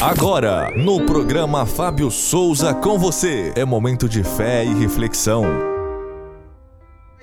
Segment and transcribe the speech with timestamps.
[0.00, 5.44] Agora, no programa Fábio Souza com você, é momento de fé e reflexão.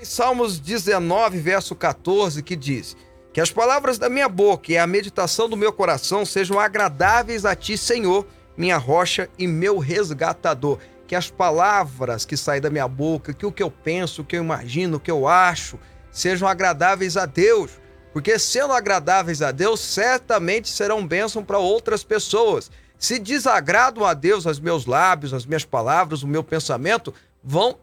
[0.00, 2.96] Em Salmos 19, verso 14, que diz:
[3.32, 7.54] Que as palavras da minha boca e a meditação do meu coração sejam agradáveis a
[7.54, 10.78] ti, Senhor, minha rocha e meu resgatador.
[11.12, 14.34] Que as palavras que saem da minha boca, que o que eu penso, o que
[14.34, 15.78] eu imagino, o que eu acho,
[16.10, 17.72] sejam agradáveis a Deus.
[18.14, 22.70] Porque sendo agradáveis a Deus, certamente serão bênção para outras pessoas.
[22.98, 27.12] Se desagradam a Deus as meus lábios, as minhas palavras, o meu pensamento,
[27.44, 27.78] vão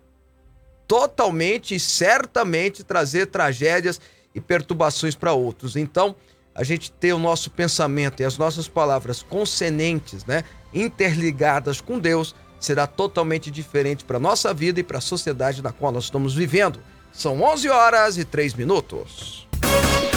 [0.88, 4.02] totalmente e certamente trazer tragédias
[4.34, 5.76] e perturbações para outros.
[5.76, 6.16] Então,
[6.56, 12.34] a gente ter o nosso pensamento e as nossas palavras consonantes, né, interligadas com Deus,
[12.60, 16.80] será totalmente diferente para nossa vida e para a sociedade na qual nós estamos vivendo.
[17.12, 19.48] São 11 horas e 3 minutos.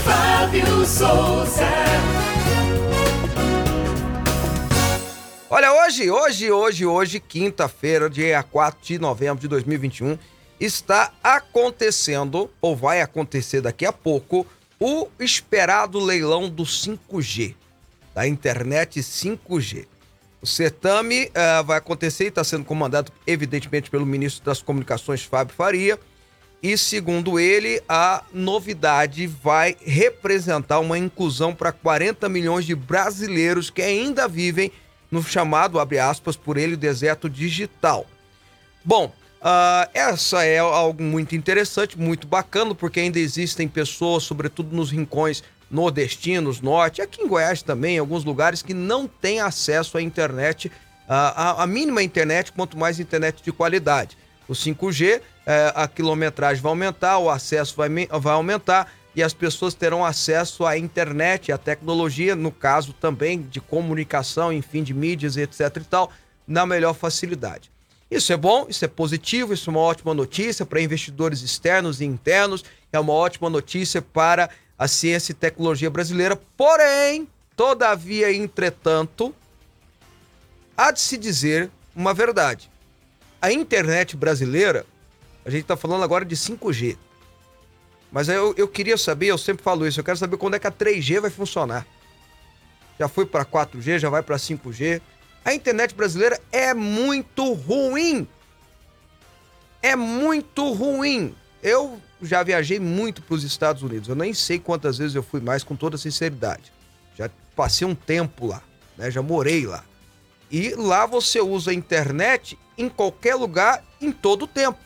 [0.05, 1.69] Fábio Souza.
[5.55, 10.19] Olha, hoje, hoje, hoje, hoje, quinta-feira, dia 4 de novembro de 2021,
[10.59, 14.47] está acontecendo, ou vai acontecer daqui a pouco,
[14.81, 17.55] o esperado leilão do 5G,
[18.15, 19.87] da internet 5G.
[20.43, 25.55] O certame eh, vai acontecer e está sendo comandado, evidentemente, pelo ministro das Comunicações, Fábio
[25.55, 25.97] Faria.
[26.61, 33.83] E, segundo ele, a novidade vai representar uma inclusão para 40 milhões de brasileiros que
[33.83, 34.73] ainda vivem
[35.13, 38.05] no chamado, abre aspas, por ele, deserto digital.
[38.85, 44.91] Bom, ah, essa é algo muito interessante, muito bacana, porque ainda existem pessoas, sobretudo nos
[44.91, 50.71] rincões nordestinos, norte, aqui em Goiás também, alguns lugares, que não têm acesso à internet,
[51.09, 54.17] a, a mínima internet, quanto mais internet de qualidade.
[54.47, 59.75] O 5G, eh, a quilometragem vai aumentar, o acesso vai, vai aumentar e as pessoas
[59.75, 65.77] terão acesso à internet, à tecnologia, no caso também de comunicação, enfim, de mídias, etc
[65.77, 66.13] e tal,
[66.47, 67.71] na melhor facilidade.
[68.11, 72.05] Isso é bom, isso é positivo, isso é uma ótima notícia para investidores externos e
[72.05, 74.51] internos, é uma ótima notícia para
[74.83, 76.35] a ciência e tecnologia brasileira.
[76.57, 79.33] Porém, todavia, entretanto,
[80.77, 82.69] há de se dizer uma verdade.
[83.41, 84.85] A internet brasileira,
[85.45, 86.97] a gente está falando agora de 5G.
[88.11, 90.67] Mas eu, eu queria saber, eu sempre falo isso, eu quero saber quando é que
[90.67, 91.87] a 3G vai funcionar.
[92.99, 95.01] Já foi para 4G, já vai para 5G.
[95.45, 98.27] A internet brasileira é muito ruim.
[99.81, 101.37] É muito ruim.
[101.63, 104.09] Eu já viajei muito para os Estados Unidos.
[104.09, 106.73] Eu nem sei quantas vezes eu fui mais, com toda sinceridade.
[107.17, 108.63] Já passei um tempo lá,
[108.97, 109.11] né?
[109.11, 109.85] Já morei lá.
[110.51, 114.79] E lá você usa a internet em qualquer lugar, em todo o tempo.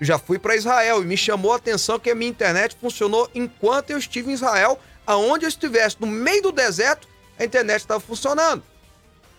[0.00, 3.90] Já fui para Israel e me chamou a atenção que a minha internet funcionou enquanto
[3.90, 7.06] eu estive em Israel, aonde eu estivesse no meio do deserto,
[7.38, 8.62] a internet estava funcionando.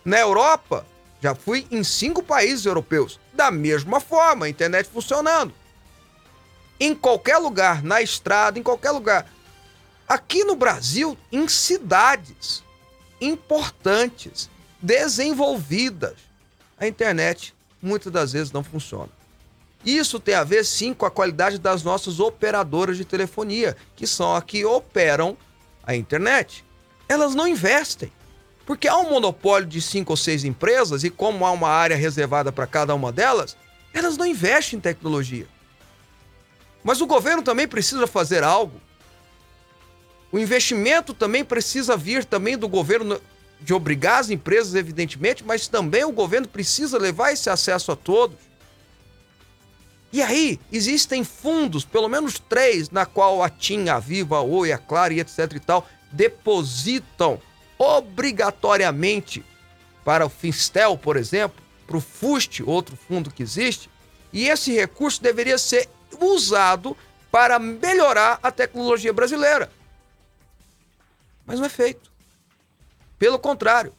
[0.04, 0.86] Na Europa,
[1.20, 5.52] já fui em cinco países europeus, da mesma forma, a internet funcionando.
[6.78, 9.26] Em qualquer lugar, na estrada, em qualquer lugar.
[10.08, 12.62] Aqui no Brasil, em cidades
[13.20, 14.48] importantes,
[14.80, 16.14] desenvolvidas,
[16.78, 19.08] a internet muitas das vezes não funciona.
[19.84, 24.34] Isso tem a ver sim com a qualidade das nossas operadoras de telefonia, que são
[24.34, 25.36] as que operam
[25.84, 26.64] a internet.
[27.08, 28.10] Elas não investem.
[28.66, 32.50] Porque há um monopólio de cinco ou seis empresas e como há uma área reservada
[32.50, 33.56] para cada uma delas,
[33.94, 35.46] elas não investem em tecnologia.
[36.86, 38.80] Mas o governo também precisa fazer algo.
[40.30, 43.20] O investimento também precisa vir também do governo
[43.60, 48.38] de obrigar as empresas, evidentemente, mas também o governo precisa levar esse acesso a todos.
[50.12, 54.70] E aí, existem fundos, pelo menos três, na qual a TIM, a Viva, a Oi,
[54.70, 57.42] a Claro e etc e tal, depositam
[57.76, 59.44] obrigatoriamente
[60.04, 63.90] para o Finstel, por exemplo, para o FUST, outro fundo que existe,
[64.32, 65.88] e esse recurso deveria ser
[66.24, 66.96] usado
[67.30, 69.70] para melhorar a tecnologia brasileira.
[71.44, 72.10] Mas não é feito.
[73.18, 73.92] Pelo contrário,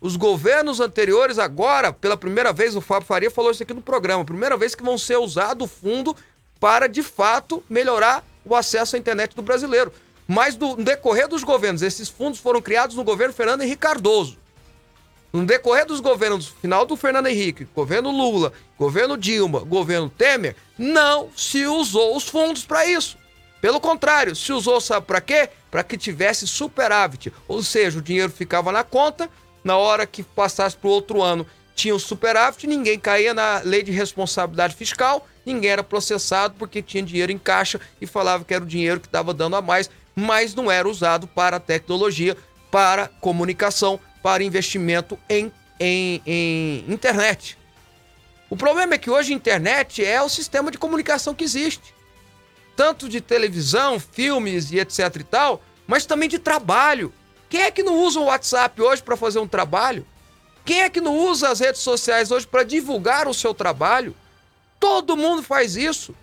[0.00, 4.24] os governos anteriores, agora, pela primeira vez, o Fábio Faria falou isso aqui no programa,
[4.24, 6.16] primeira vez que vão ser usado o fundo
[6.58, 9.92] para, de fato, melhorar o acesso à internet do brasileiro.
[10.26, 14.41] Mas no decorrer dos governos, esses fundos foram criados no governo Fernando Henrique Cardoso.
[15.32, 21.30] No decorrer dos governos, final do Fernando Henrique, governo Lula, governo Dilma, governo Temer, não
[21.34, 23.16] se usou os fundos para isso.
[23.60, 25.48] Pelo contrário, se usou, sabe para quê?
[25.70, 27.32] Para que tivesse superávit.
[27.48, 29.30] Ou seja, o dinheiro ficava na conta,
[29.64, 33.82] na hora que passasse para o outro ano tinha o superávit, ninguém caía na lei
[33.82, 38.62] de responsabilidade fiscal, ninguém era processado porque tinha dinheiro em caixa e falava que era
[38.62, 42.36] o dinheiro que estava dando a mais mas não era usado para tecnologia,
[42.70, 47.58] para comunicação, para investimento em, em, em internet.
[48.48, 51.94] O problema é que hoje a internet é o sistema de comunicação que existe.
[52.76, 57.12] Tanto de televisão, filmes e etc e tal, mas também de trabalho.
[57.48, 60.06] Quem é que não usa o WhatsApp hoje para fazer um trabalho?
[60.64, 64.14] Quem é que não usa as redes sociais hoje para divulgar o seu trabalho?
[64.78, 66.14] Todo mundo faz isso.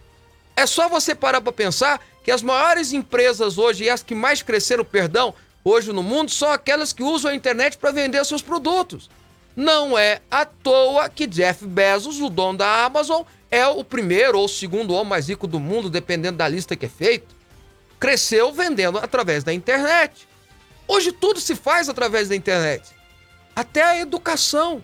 [0.56, 4.42] É só você parar para pensar que as maiores empresas hoje e as que mais
[4.42, 5.34] cresceram, perdão,
[5.70, 9.10] hoje no mundo são aquelas que usam a internet para vender seus produtos.
[9.56, 14.48] Não é à toa que Jeff Bezos, o dono da Amazon, é o primeiro ou
[14.48, 17.36] segundo homem mais rico do mundo, dependendo da lista que é feita.
[18.00, 20.28] Cresceu vendendo através da internet.
[20.88, 22.90] Hoje tudo se faz através da internet.
[23.56, 24.84] Até a educação.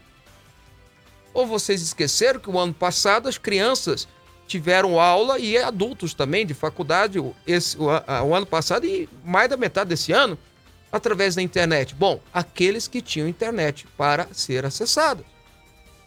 [1.34, 4.08] Ou vocês esqueceram que o ano passado as crianças
[4.48, 9.58] tiveram aula e adultos também de faculdade esse, o, o ano passado e mais da
[9.58, 10.38] metade desse ano
[10.96, 11.94] através da internet.
[11.96, 15.26] Bom, aqueles que tinham internet para ser acessados.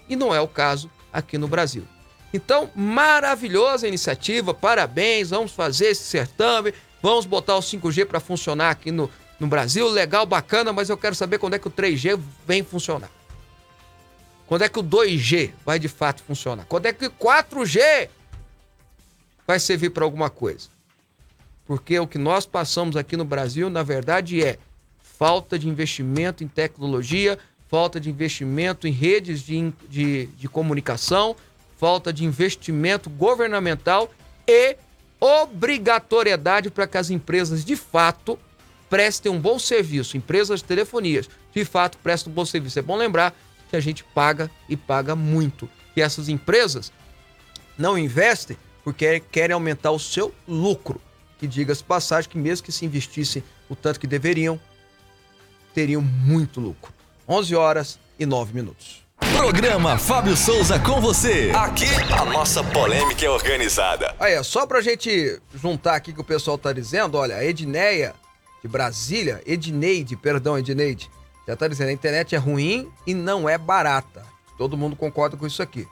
[0.09, 1.85] E não é o caso aqui no Brasil.
[2.33, 8.91] Então, maravilhosa iniciativa, parabéns, vamos fazer esse certame, vamos botar o 5G para funcionar aqui
[8.91, 12.63] no, no Brasil, legal, bacana, mas eu quero saber quando é que o 3G vem
[12.63, 13.11] funcionar.
[14.47, 16.65] Quando é que o 2G vai de fato funcionar?
[16.67, 18.09] Quando é que o 4G
[19.49, 20.69] vai servir para alguma coisa.
[21.65, 24.59] Porque o que nós passamos aqui no Brasil, na verdade, é
[25.19, 31.35] falta de investimento em tecnologia, falta de investimento em redes de, de, de comunicação,
[31.77, 34.11] falta de investimento governamental
[34.47, 34.77] e
[35.21, 38.39] obrigatoriedade para que as empresas de fato
[38.89, 40.17] prestem um bom serviço.
[40.17, 42.79] Empresas de telefonias de fato prestem um bom serviço.
[42.79, 43.37] É bom lembrar
[43.69, 45.69] que a gente paga e paga muito.
[45.95, 46.93] Que essas empresas
[47.77, 51.01] não investem porque querem aumentar o seu lucro.
[51.39, 54.59] Que diga-se passagem que mesmo que se investissem o tanto que deveriam,
[55.79, 56.93] teriam muito lucro.
[57.29, 59.07] 11 horas e 9 minutos.
[59.37, 61.53] Programa Fábio Souza com você.
[61.55, 64.13] Aqui a nossa polêmica é organizada.
[64.19, 68.13] Aí, só pra gente juntar aqui que o pessoal tá dizendo, olha, a Edneia
[68.61, 71.09] de Brasília, Edneide, perdão, Edneide,
[71.47, 74.27] já tá dizendo, a internet é ruim e não é barata.
[74.57, 75.87] Todo mundo concorda com isso aqui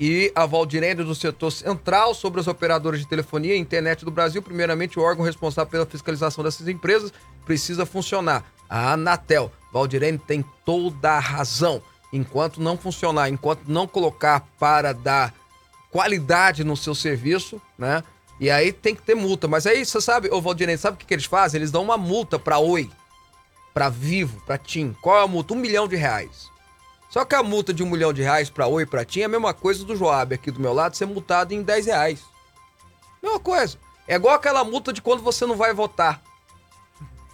[0.00, 4.40] e a Valdirene do setor central sobre as operadoras de telefonia e internet do Brasil.
[4.40, 7.12] Primeiramente, o órgão responsável pela fiscalização dessas empresas
[7.44, 8.44] precisa funcionar.
[8.68, 9.52] A Anatel.
[9.72, 11.82] Valdirene tem toda a razão.
[12.12, 15.34] Enquanto não funcionar, enquanto não colocar para dar
[15.90, 18.02] qualidade no seu serviço, né?
[18.40, 19.48] E aí tem que ter multa.
[19.48, 21.58] Mas aí, você sabe, ô Valdirene, sabe o que, que eles fazem?
[21.58, 22.90] Eles dão uma multa pra Oi,
[23.74, 24.94] pra Vivo, pra TIM.
[25.02, 25.54] Qual é a multa?
[25.54, 26.50] Um milhão de reais.
[27.10, 29.28] Só que a multa de um milhão de reais pra Oi pra TIM é a
[29.28, 32.20] mesma coisa do Joab aqui do meu lado ser multado em 10 reais.
[33.22, 33.78] Mesma coisa.
[34.06, 36.22] É igual aquela multa de quando você não vai votar.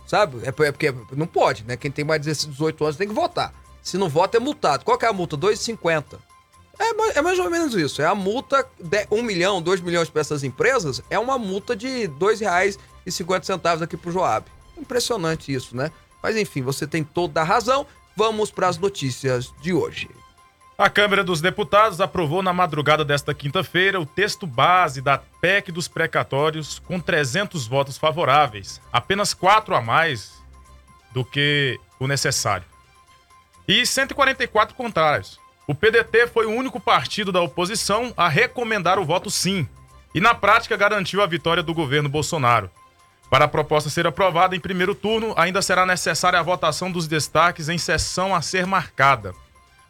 [0.06, 0.38] Sabe?
[0.44, 1.76] É é porque não pode, né?
[1.76, 3.54] Quem tem mais de 18 anos tem que votar.
[3.82, 4.84] Se não vota, é multado.
[4.84, 5.36] Qual que é a multa?
[5.36, 6.18] 2,50.
[6.78, 8.02] É, é mais ou menos isso.
[8.02, 11.86] É a multa de 1 milhão, 2 milhões para essas empresas, é uma multa de
[11.86, 14.46] R$ 2,50 aqui pro Joab.
[14.76, 15.90] Impressionante isso, né?
[16.22, 17.86] Mas enfim, você tem toda a razão.
[18.16, 20.08] Vamos para as notícias de hoje.
[20.76, 25.86] A Câmara dos Deputados aprovou na madrugada desta quinta-feira o texto base da PEC dos
[25.86, 30.32] precatórios com 300 votos favoráveis, apenas quatro a mais
[31.12, 32.66] do que o necessário.
[33.68, 35.38] E 144 contrários.
[35.64, 39.68] O PDT foi o único partido da oposição a recomendar o voto sim,
[40.12, 42.68] e na prática garantiu a vitória do governo Bolsonaro.
[43.30, 47.68] Para a proposta ser aprovada em primeiro turno, ainda será necessária a votação dos destaques
[47.68, 49.32] em sessão a ser marcada.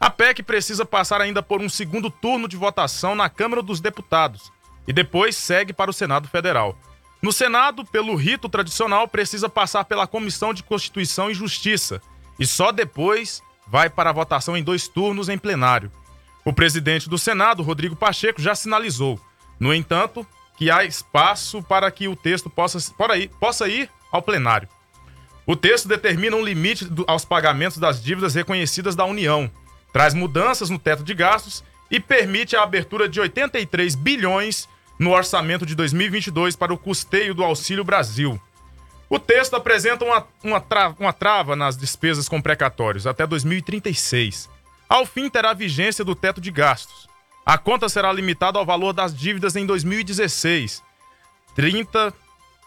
[0.05, 4.51] A PEC precisa passar ainda por um segundo turno de votação na Câmara dos Deputados
[4.87, 6.77] e depois segue para o Senado Federal.
[7.23, 11.99] No Senado, pelo rito tradicional, precisa passar pela Comissão de Constituição e Justiça
[12.39, 15.91] e só depois vai para a votação em dois turnos em plenário.
[16.45, 19.19] O presidente do Senado, Rodrigo Pacheco, já sinalizou,
[19.59, 20.23] no entanto,
[20.55, 22.77] que há espaço para que o texto possa,
[23.17, 24.69] ir- possa ir ao plenário.
[25.47, 29.49] O texto determina um limite do- aos pagamentos das dívidas reconhecidas da União,
[29.95, 34.67] traz mudanças no teto de gastos e permite a abertura de 83 bilhões
[34.99, 38.37] no orçamento de 2022 para o custeio do Auxílio Brasil.
[39.09, 44.49] O texto apresenta uma, uma, tra- uma trava nas despesas com precatórios até 2036.
[44.89, 47.07] Ao fim, terá vigência do teto de gastos.
[47.45, 50.83] A conta será limitada ao valor das dívidas em 2016,
[51.55, 52.13] 30,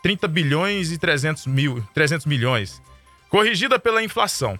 [0.03, 2.81] 30 bilhões e 300, mil, 300 milhões,
[3.29, 4.59] corrigida pela inflação.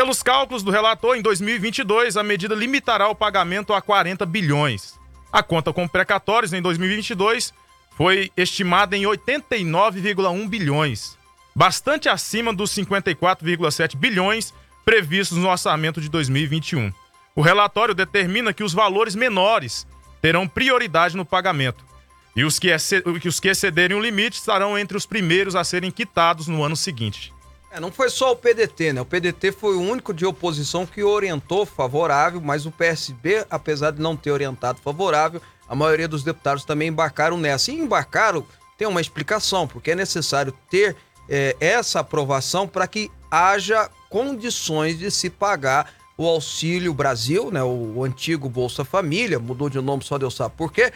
[0.00, 4.98] Pelos cálculos do relator, em 2022, a medida limitará o pagamento a 40 bilhões.
[5.30, 7.52] A conta com precatórios em 2022
[7.98, 11.18] foi estimada em 89,1 bilhões,
[11.54, 14.54] bastante acima dos 54,7 bilhões
[14.86, 16.90] previstos no orçamento de 2021.
[17.36, 19.86] O relatório determina que os valores menores
[20.22, 21.84] terão prioridade no pagamento
[22.34, 22.70] e os que,
[23.50, 27.34] excederem o limite estarão entre os primeiros a serem quitados no ano seguinte.
[27.70, 29.00] É, não foi só o PDT, né?
[29.00, 34.00] O PDT foi o único de oposição que orientou favorável, mas o PSB, apesar de
[34.00, 37.70] não ter orientado favorável, a maioria dos deputados também embarcaram nessa.
[37.70, 38.44] E embarcaram
[38.76, 40.96] tem uma explicação, porque é necessário ter
[41.28, 47.62] é, essa aprovação para que haja condições de se pagar o Auxílio Brasil, né?
[47.62, 50.92] O, antigo Bolsa Família, mudou de nome só Deus sabe por quê,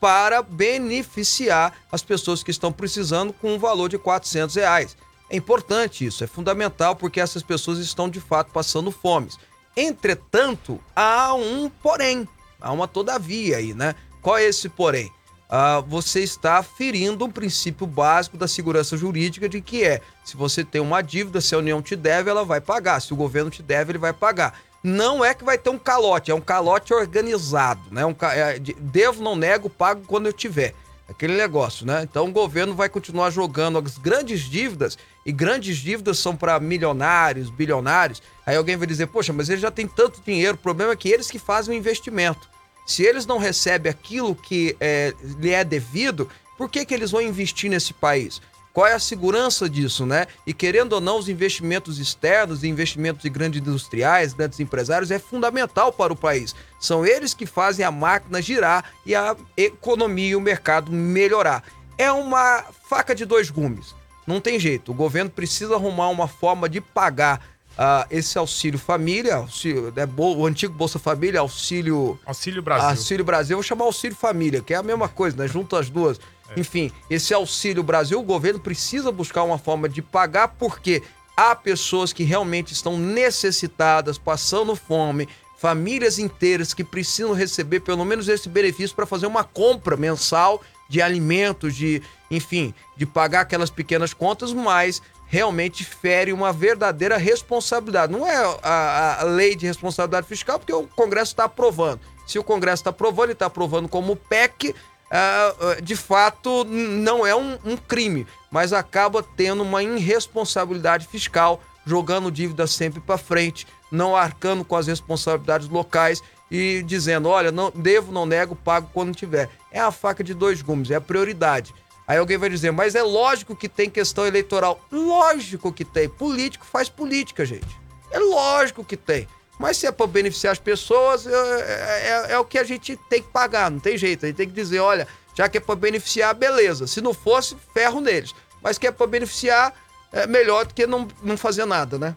[0.00, 4.96] para beneficiar as pessoas que estão precisando com um valor de 400 reais.
[5.32, 9.30] É importante isso, é fundamental porque essas pessoas estão de fato passando fome.
[9.74, 12.28] Entretanto, há um porém,
[12.60, 13.94] há uma todavia aí, né?
[14.20, 15.10] Qual é esse porém?
[15.48, 20.62] Ah, você está ferindo um princípio básico da segurança jurídica de que é, se você
[20.64, 23.00] tem uma dívida, se a União te deve, ela vai pagar.
[23.00, 24.60] Se o governo te deve, ele vai pagar.
[24.82, 28.04] Não é que vai ter um calote, é um calote organizado, né?
[28.04, 30.74] Um, é, de- devo, não nego, pago quando eu tiver.
[31.08, 32.02] Aquele negócio, né?
[32.02, 37.50] Então o governo vai continuar jogando as grandes dívidas, e grandes dívidas são para milionários,
[37.50, 38.22] bilionários.
[38.46, 41.08] Aí alguém vai dizer, poxa, mas ele já tem tanto dinheiro, o problema é que
[41.08, 42.50] eles que fazem o investimento.
[42.86, 46.28] Se eles não recebem aquilo que é, lhe é devido,
[46.58, 48.40] por que, que eles vão investir nesse país?
[48.72, 50.26] Qual é a segurança disso, né?
[50.46, 55.92] E querendo ou não, os investimentos externos, investimentos de grandes industriais, grandes empresários, é fundamental
[55.92, 56.54] para o país.
[56.80, 61.62] São eles que fazem a máquina girar e a economia e o mercado melhorar.
[61.98, 63.94] É uma faca de dois gumes.
[64.26, 64.92] Não tem jeito.
[64.92, 67.44] O governo precisa arrumar uma forma de pagar
[67.76, 72.88] ah, esse auxílio família, auxílio, né, o antigo Bolsa Família, auxílio Auxílio Brasil.
[72.88, 75.48] Auxílio Brasil, eu vou chamar Auxílio Família, que é a mesma coisa, né?
[75.48, 76.20] Junto as duas.
[76.56, 81.02] Enfim, esse Auxílio Brasil, o governo precisa buscar uma forma de pagar, porque
[81.36, 85.28] há pessoas que realmente estão necessitadas, passando fome,
[85.58, 91.00] famílias inteiras que precisam receber pelo menos esse benefício para fazer uma compra mensal de
[91.00, 98.12] alimentos, de, enfim, de pagar aquelas pequenas contas, mas realmente fere uma verdadeira responsabilidade.
[98.12, 102.00] Não é a, a lei de responsabilidade fiscal, porque o Congresso está aprovando.
[102.26, 104.74] Se o Congresso está aprovando e está aprovando como PEC,
[105.14, 111.60] ah, ah, de fato não é um, um crime, mas acaba tendo uma irresponsabilidade fiscal,
[111.84, 117.70] jogando dívida sempre para frente, não arcando com as responsabilidades locais e dizendo: olha, não
[117.70, 119.50] devo, não nego, pago quando tiver.
[119.70, 121.74] É a faca de dois gumes, é a prioridade.
[122.08, 124.80] Aí alguém vai dizer, mas é lógico que tem questão eleitoral.
[124.90, 126.08] Lógico que tem.
[126.08, 127.78] Político faz política, gente.
[128.10, 129.28] É lógico que tem.
[129.58, 133.22] Mas se é para beneficiar as pessoas, é, é, é, o que a gente tem
[133.22, 134.24] que pagar, não tem jeito.
[134.24, 136.86] A gente tem que dizer, olha, já que é para beneficiar, beleza.
[136.86, 138.34] Se não fosse, ferro neles.
[138.62, 139.74] Mas que é para beneficiar,
[140.12, 142.16] é melhor do que não, não fazer nada, né?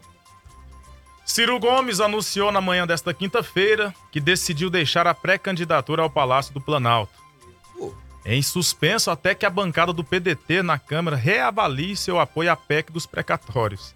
[1.26, 6.62] Ciro Gomes anunciou na manhã desta quinta-feira que decidiu deixar a pré-candidatura ao Palácio do
[6.62, 7.26] Planalto.
[8.24, 12.92] Em suspenso até que a bancada do PDT na Câmara reavalie seu apoio à PEC
[12.92, 13.94] dos precatórios.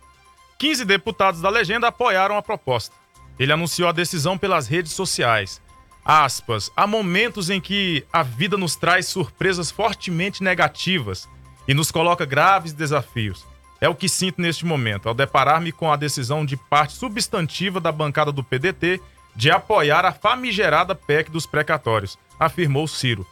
[0.58, 2.96] 15 deputados da legenda apoiaram a proposta.
[3.40, 5.62] Ele anunciou a decisão pelas redes sociais.
[6.04, 11.28] Aspas, há momentos em que a vida nos traz surpresas fortemente negativas
[11.68, 13.46] e nos coloca graves desafios.
[13.80, 17.92] É o que sinto neste momento, ao deparar-me com a decisão de parte substantiva da
[17.92, 19.00] bancada do PDT
[19.36, 23.26] de apoiar a famigerada PEC dos precatórios, afirmou Ciro.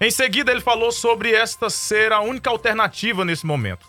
[0.00, 3.86] Em seguida, ele falou sobre esta ser a única alternativa nesse momento.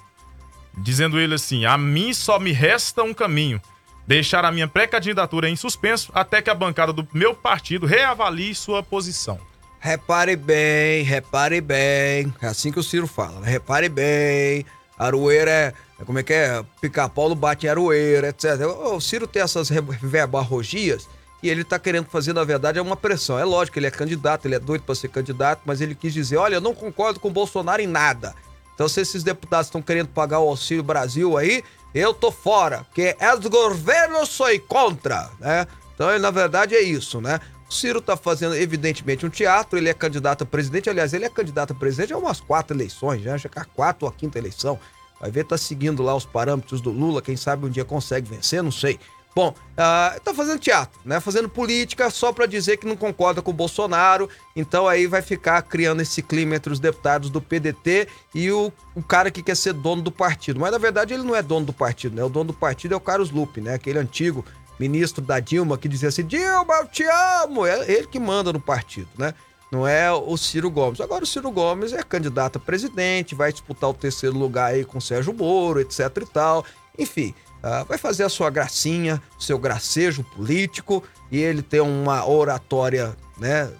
[0.77, 3.59] Dizendo ele assim: A mim só me resta um caminho:
[4.07, 8.83] deixar a minha pré-candidatura em suspenso até que a bancada do meu partido reavalie sua
[8.83, 9.39] posição.
[9.79, 12.33] Repare bem, repare bem.
[12.41, 13.49] É assim que o Ciro fala, né?
[13.49, 14.65] Repare bem.
[14.97, 16.05] Aroeira é, é.
[16.05, 16.63] Como é que é?
[16.79, 18.61] Pica-pau não bate em aroeira, etc.
[18.65, 19.69] O Ciro tem essas
[20.01, 21.07] verbarrogias
[21.41, 23.37] e ele tá querendo fazer, na verdade, é uma pressão.
[23.37, 26.37] É lógico, ele é candidato, ele é doido para ser candidato, mas ele quis dizer:
[26.37, 28.33] olha, eu não concordo com o Bolsonaro em nada.
[28.73, 33.15] Então, se esses deputados estão querendo pagar o Auxílio Brasil aí, eu tô fora, porque
[33.37, 35.67] os governos sou contra, né?
[35.93, 37.39] Então, na verdade, é isso, né?
[37.69, 41.29] O Ciro tá fazendo, evidentemente, um teatro, ele é candidato a presidente, aliás, ele é
[41.29, 44.79] candidato a presidente há umas quatro eleições, já, que a quarta ou a quinta eleição.
[45.19, 48.61] Vai ver, tá seguindo lá os parâmetros do Lula, quem sabe um dia consegue vencer,
[48.61, 48.99] não sei.
[49.35, 51.19] Bom, uh, tá fazendo teatro, né?
[51.19, 54.29] Fazendo política só para dizer que não concorda com o Bolsonaro.
[54.55, 59.01] Então aí vai ficar criando esse clima entre os deputados do PDT e o, o
[59.01, 60.59] cara que quer ser dono do partido.
[60.59, 62.23] Mas na verdade ele não é dono do partido, né?
[62.23, 63.73] O dono do partido é o Carlos Lupe, né?
[63.73, 64.45] Aquele antigo
[64.79, 67.03] ministro da Dilma que dizia assim: Dilma, eu te
[67.43, 67.65] amo.
[67.65, 69.33] É ele que manda no partido, né?
[69.71, 71.01] Não é o Ciro Gomes.
[71.01, 74.99] Agora o Ciro Gomes é candidato a presidente, vai disputar o terceiro lugar aí com
[74.99, 76.63] o Sérgio Moro, etc e tal.
[76.99, 83.15] Enfim, uh, vai fazer a sua gracinha, seu gracejo político, e ele tem uma oratória,
[83.37, 83.71] né?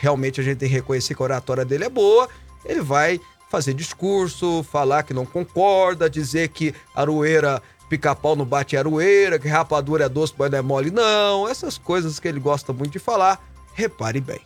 [0.00, 2.28] Realmente a gente tem que reconhecer que a oratória dele é boa.
[2.64, 9.38] Ele vai fazer discurso, falar que não concorda, dizer que Aroeira, pica-pau não bate Aroeira,
[9.38, 11.48] que rapadura é doce, mas não é mole, não.
[11.48, 14.40] Essas coisas que ele gosta muito de falar, repare bem.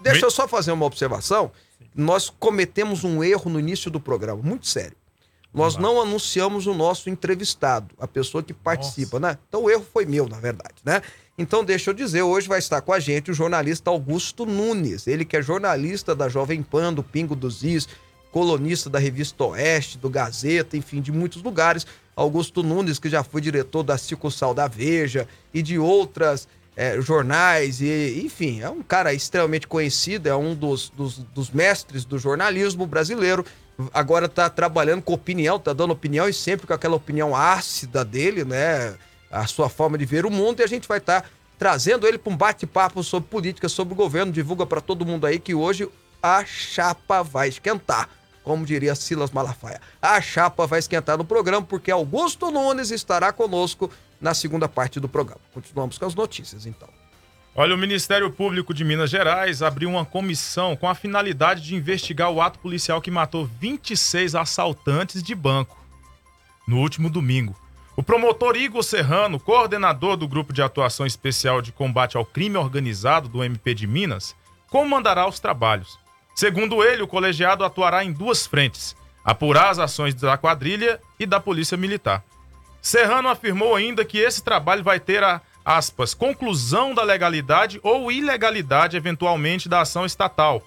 [0.00, 1.50] Deixa eu só fazer uma observação.
[1.94, 4.96] Nós cometemos um erro no início do programa, muito sério.
[5.52, 9.34] Nós não anunciamos o nosso entrevistado, a pessoa que participa, Nossa.
[9.34, 9.38] né?
[9.48, 11.00] Então o erro foi meu, na verdade, né?
[11.38, 15.24] Então deixa eu dizer, hoje vai estar com a gente o jornalista Augusto Nunes, ele
[15.24, 17.88] que é jornalista da Jovem Pan, do Pingo dos Is,
[18.30, 21.86] colunista da revista Oeste, do Gazeta, enfim, de muitos lugares.
[22.14, 27.80] Augusto Nunes, que já foi diretor da Sal da Veja e de outras é, jornais,
[27.80, 32.86] e enfim, é um cara extremamente conhecido, é um dos, dos, dos mestres do jornalismo
[32.86, 33.44] brasileiro
[33.92, 38.44] agora tá trabalhando com opinião, tá dando opinião e sempre com aquela opinião ácida dele,
[38.44, 38.96] né?
[39.30, 42.18] A sua forma de ver o mundo e a gente vai estar tá trazendo ele
[42.18, 44.32] para um bate-papo sobre política, sobre o governo.
[44.32, 45.88] Divulga para todo mundo aí que hoje
[46.22, 48.08] a chapa vai esquentar.
[48.42, 49.80] Como diria Silas Malafaia.
[50.00, 55.08] A chapa vai esquentar no programa porque Augusto Nunes estará conosco na segunda parte do
[55.08, 55.40] programa.
[55.52, 56.97] Continuamos com as notícias, então.
[57.60, 62.30] Olha, o Ministério Público de Minas Gerais abriu uma comissão com a finalidade de investigar
[62.30, 65.76] o ato policial que matou 26 assaltantes de banco
[66.68, 67.58] no último domingo.
[67.96, 73.28] O promotor Igor Serrano, coordenador do Grupo de Atuação Especial de Combate ao Crime Organizado
[73.28, 74.36] do MP de Minas,
[74.70, 75.98] comandará os trabalhos.
[76.36, 78.94] Segundo ele, o colegiado atuará em duas frentes:
[79.24, 82.22] apurar as ações da quadrilha e da Polícia Militar.
[82.80, 88.96] Serrano afirmou ainda que esse trabalho vai ter a aspas, conclusão da legalidade ou ilegalidade
[88.96, 90.66] eventualmente da ação estatal.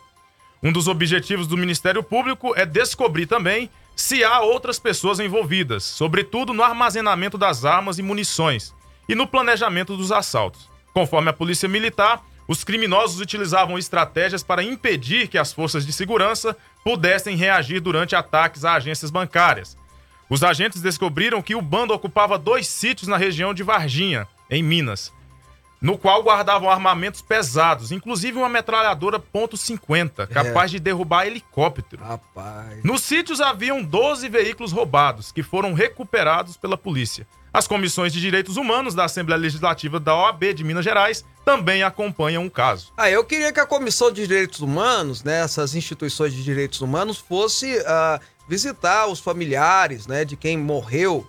[0.61, 6.53] Um dos objetivos do Ministério Público é descobrir também se há outras pessoas envolvidas, sobretudo
[6.53, 8.75] no armazenamento das armas e munições
[9.09, 10.69] e no planejamento dos assaltos.
[10.93, 16.55] Conforme a Polícia Militar, os criminosos utilizavam estratégias para impedir que as forças de segurança
[16.83, 19.75] pudessem reagir durante ataques a agências bancárias.
[20.29, 25.13] Os agentes descobriram que o bando ocupava dois sítios na região de Varginha, em Minas,
[25.81, 30.73] no qual guardavam armamentos pesados, inclusive uma metralhadora .50, capaz é.
[30.73, 32.03] de derrubar helicóptero.
[32.03, 32.83] Rapaz.
[32.83, 37.25] Nos sítios haviam 12 veículos roubados, que foram recuperados pela polícia.
[37.53, 42.45] As comissões de direitos humanos da Assembleia Legislativa da OAB de Minas Gerais também acompanham
[42.45, 42.93] o caso.
[42.95, 47.17] Ah, eu queria que a Comissão de Direitos Humanos, né, essas instituições de direitos humanos,
[47.17, 51.27] fosse uh, visitar os familiares, né, de quem morreu,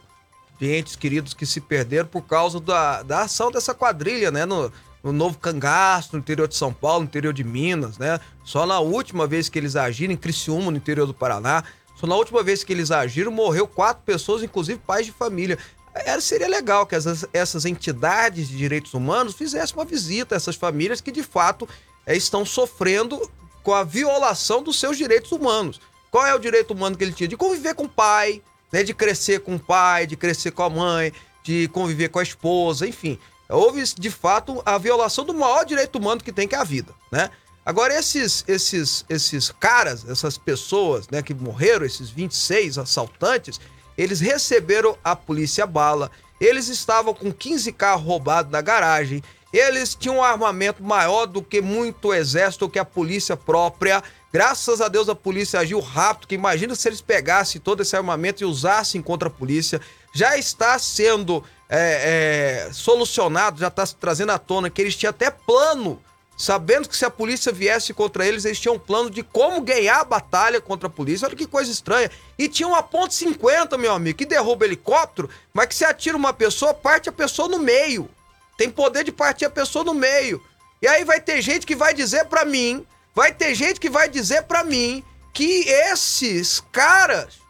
[0.62, 4.70] de entes queridos que se perderam por causa da, da ação dessa quadrilha, né, no,
[5.02, 8.20] no Novo Cangaço, no interior de São Paulo, no interior de Minas, né?
[8.44, 11.64] Só na última vez que eles agiram, em Criciúma, no interior do Paraná,
[11.96, 15.58] só na última vez que eles agiram, morreu quatro pessoas, inclusive pais de família.
[15.92, 20.54] Era, seria legal que essas, essas entidades de direitos humanos fizessem uma visita a essas
[20.54, 21.68] famílias que, de fato,
[22.06, 23.28] é, estão sofrendo
[23.64, 25.80] com a violação dos seus direitos humanos.
[26.08, 27.26] Qual é o direito humano que ele tinha?
[27.26, 28.40] De conviver com o pai,
[28.72, 28.82] né?
[28.82, 32.86] de crescer com o pai, de crescer com a mãe, de conviver com a esposa,
[32.86, 33.18] enfim.
[33.48, 36.94] Houve, de fato, a violação do maior direito humano que tem, que é a vida,
[37.10, 37.30] né?
[37.64, 43.60] Agora, esses, esses, esses caras, essas pessoas né, que morreram, esses 26 assaltantes,
[43.96, 50.16] eles receberam a polícia bala, eles estavam com 15 carros roubados na garagem, eles tinham
[50.16, 54.02] um armamento maior do que muito exército, que a polícia própria.
[54.32, 58.42] Graças a Deus a polícia agiu rápido, que imagina se eles pegassem todo esse armamento
[58.42, 59.80] e usassem contra a polícia.
[60.14, 65.30] Já está sendo é, é, solucionado, já está trazendo à tona que eles tinham até
[65.30, 66.00] plano
[66.36, 70.00] sabendo que se a polícia viesse contra eles, eles tinham um plano de como ganhar
[70.00, 71.28] a batalha contra a polícia.
[71.28, 72.10] Olha que coisa estranha.
[72.36, 76.32] E tinha uma ponte 50, meu amigo, que derruba helicóptero, mas que se atira uma
[76.32, 78.08] pessoa, parte a pessoa no meio.
[78.56, 80.42] Tem poder de partir a pessoa no meio.
[80.80, 84.08] E aí vai ter gente que vai dizer para mim, vai ter gente que vai
[84.08, 87.40] dizer para mim que esses caras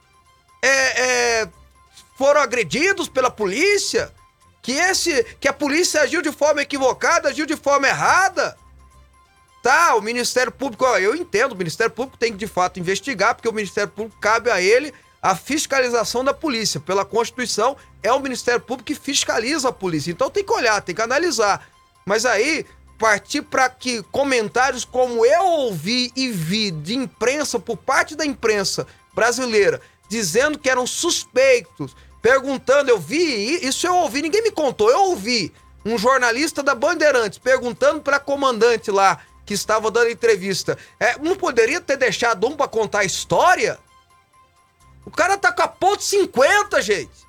[0.63, 1.49] é, é,
[2.17, 4.13] foram agredidos pela polícia,
[4.61, 8.57] que esse, que a polícia agiu de forma equivocada, agiu de forma errada.
[9.63, 13.49] Tá, o Ministério Público, eu entendo, o Ministério Público tem que de fato investigar, porque
[13.49, 16.81] o Ministério Público cabe a ele a fiscalização da polícia.
[16.81, 20.11] Pela Constituição, é o Ministério Público que fiscaliza a polícia.
[20.11, 21.69] Então tem que olhar, tem que analisar.
[22.05, 22.67] Mas aí,
[22.99, 28.87] partir para que comentários como eu ouvi e vi de imprensa, por parte da imprensa
[29.15, 35.05] brasileira, dizendo que eram suspeitos, perguntando, eu vi, isso eu ouvi, ninguém me contou, eu
[35.05, 35.53] ouvi
[35.85, 41.81] um jornalista da Bandeirantes perguntando para comandante lá que estava dando entrevista, é, não poderia
[41.81, 43.79] ter deixado um para contar a história?
[45.05, 47.27] O cara tá com a ponto 50, gente.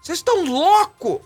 [0.00, 1.24] Vocês estão louco?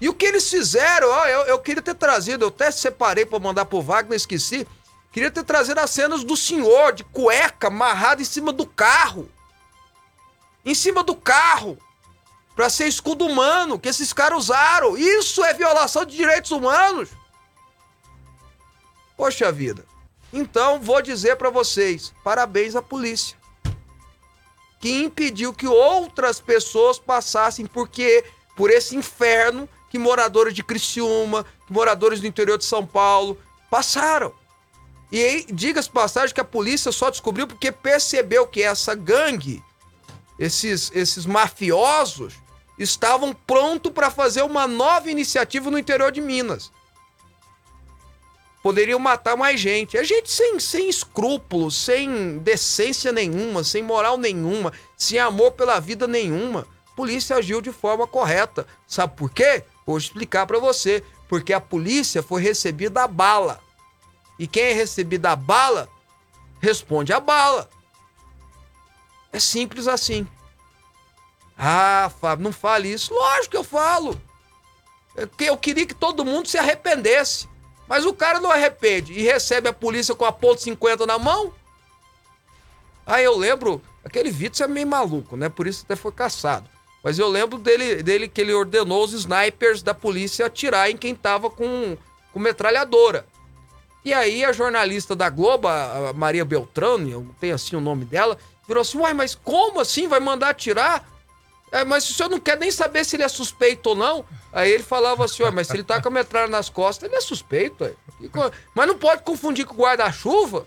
[0.00, 1.08] E o que eles fizeram?
[1.08, 4.66] Ó, eu, eu queria ter trazido, eu até separei para mandar pro Wagner, esqueci.
[5.10, 9.30] Queria ter trazido as cenas do senhor de cueca amarrado em cima do carro.
[10.64, 11.78] Em cima do carro.
[12.56, 14.96] Pra ser escudo humano que esses caras usaram.
[14.96, 17.10] Isso é violação de direitos humanos.
[19.16, 19.84] Poxa vida.
[20.32, 23.36] Então vou dizer para vocês, parabéns à polícia.
[24.84, 28.22] Que impediu que outras pessoas passassem porque
[28.54, 33.38] por esse inferno que moradores de Criciúma, moradores do interior de São Paulo
[33.70, 34.30] passaram.
[35.10, 39.64] E diga-se passagem que a polícia só descobriu porque percebeu que essa gangue,
[40.38, 42.34] esses, esses mafiosos,
[42.78, 46.70] estavam prontos para fazer uma nova iniciativa no interior de Minas
[48.64, 49.94] poderiam matar mais gente.
[49.94, 56.08] É gente sem, sem escrúpulos, sem decência nenhuma, sem moral nenhuma, sem amor pela vida
[56.08, 56.66] nenhuma.
[56.90, 58.66] A polícia agiu de forma correta.
[58.88, 59.62] Sabe por quê?
[59.86, 61.04] Vou explicar para você.
[61.28, 63.60] Porque a polícia foi recebida a bala.
[64.38, 65.86] E quem é recebido a bala,
[66.58, 67.68] responde a bala.
[69.30, 70.26] É simples assim.
[71.58, 73.12] Ah, Fábio, não fale isso.
[73.12, 74.18] Lógico que eu falo.
[75.38, 77.52] Eu queria que todo mundo se arrependesse.
[77.86, 81.52] Mas o cara não arrepende e recebe a polícia com a ponto 50 na mão.
[83.06, 85.48] Aí eu lembro, aquele Vitor é meio maluco, né?
[85.48, 86.68] Por isso até foi caçado.
[87.02, 91.14] Mas eu lembro dele, dele que ele ordenou os snipers da polícia atirar em quem
[91.14, 91.98] tava com,
[92.32, 93.26] com metralhadora.
[94.02, 98.38] E aí a jornalista da Globo, a Maria Beltrano, eu tenho assim o nome dela,
[98.66, 100.08] virou assim: Uai, mas como assim?
[100.08, 101.06] Vai mandar atirar?
[101.74, 104.24] É, mas o senhor não quer nem saber se ele é suspeito ou não.
[104.52, 107.20] Aí ele falava assim, mas se ele tá com a metralha nas costas, ele é
[107.20, 107.90] suspeito.
[108.72, 110.66] Mas não pode confundir com guarda-chuva.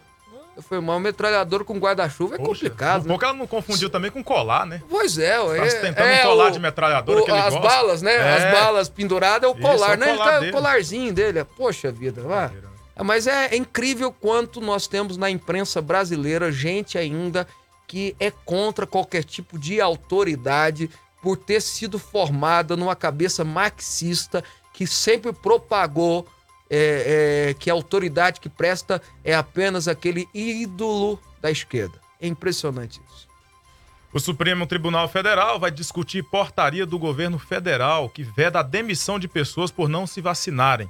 [0.54, 3.06] Eu falei, mas metralhador com guarda-chuva é Poxa, complicado.
[3.06, 4.82] Um pouco ela não confundiu também com colar, né?
[4.90, 5.38] Pois é.
[5.38, 7.70] Tá é tentando é, um colar o, de metralhador que ele As gosta.
[7.70, 8.14] balas, né?
[8.14, 8.34] É.
[8.34, 10.18] As balas penduradas é o colar, Isso, é o né?
[10.18, 11.46] Colar ele tá, o colarzinho dele.
[11.56, 12.52] Poxa vida, vá.
[12.98, 17.48] Ah, mas é, é incrível quanto nós temos na imprensa brasileira gente ainda
[17.88, 20.90] que é contra qualquer tipo de autoridade,
[21.22, 26.28] por ter sido formada numa cabeça marxista que sempre propagou
[26.70, 32.00] é, é, que a autoridade que presta é apenas aquele ídolo da esquerda.
[32.22, 33.28] É impressionante isso.
[34.14, 39.28] O Supremo Tribunal Federal vai discutir portaria do governo federal que veda a demissão de
[39.28, 40.90] pessoas por não se vacinarem.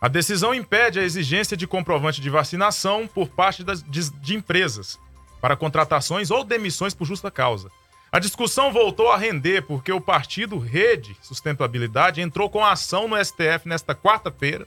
[0.00, 4.98] A decisão impede a exigência de comprovante de vacinação por parte das, de, de empresas
[5.40, 7.70] para contratações ou demissões por justa causa.
[8.10, 13.66] A discussão voltou a render porque o partido Rede Sustentabilidade entrou com ação no STF
[13.66, 14.66] nesta quarta-feira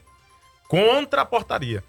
[0.68, 1.82] contra a portaria.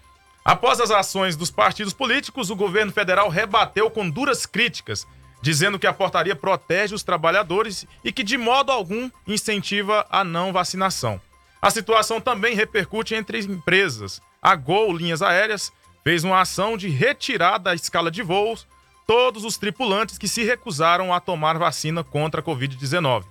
[0.44, 5.06] Após as ações dos partidos políticos, o governo federal rebateu com duras críticas,
[5.40, 10.52] dizendo que a portaria protege os trabalhadores e que de modo algum incentiva a não
[10.52, 11.20] vacinação.
[11.60, 14.20] A situação também repercute entre empresas.
[14.42, 18.66] A Gol Linhas Aéreas fez uma ação de retirar da escala de voos
[19.12, 23.24] todos os tripulantes que se recusaram a tomar vacina contra a Covid-19.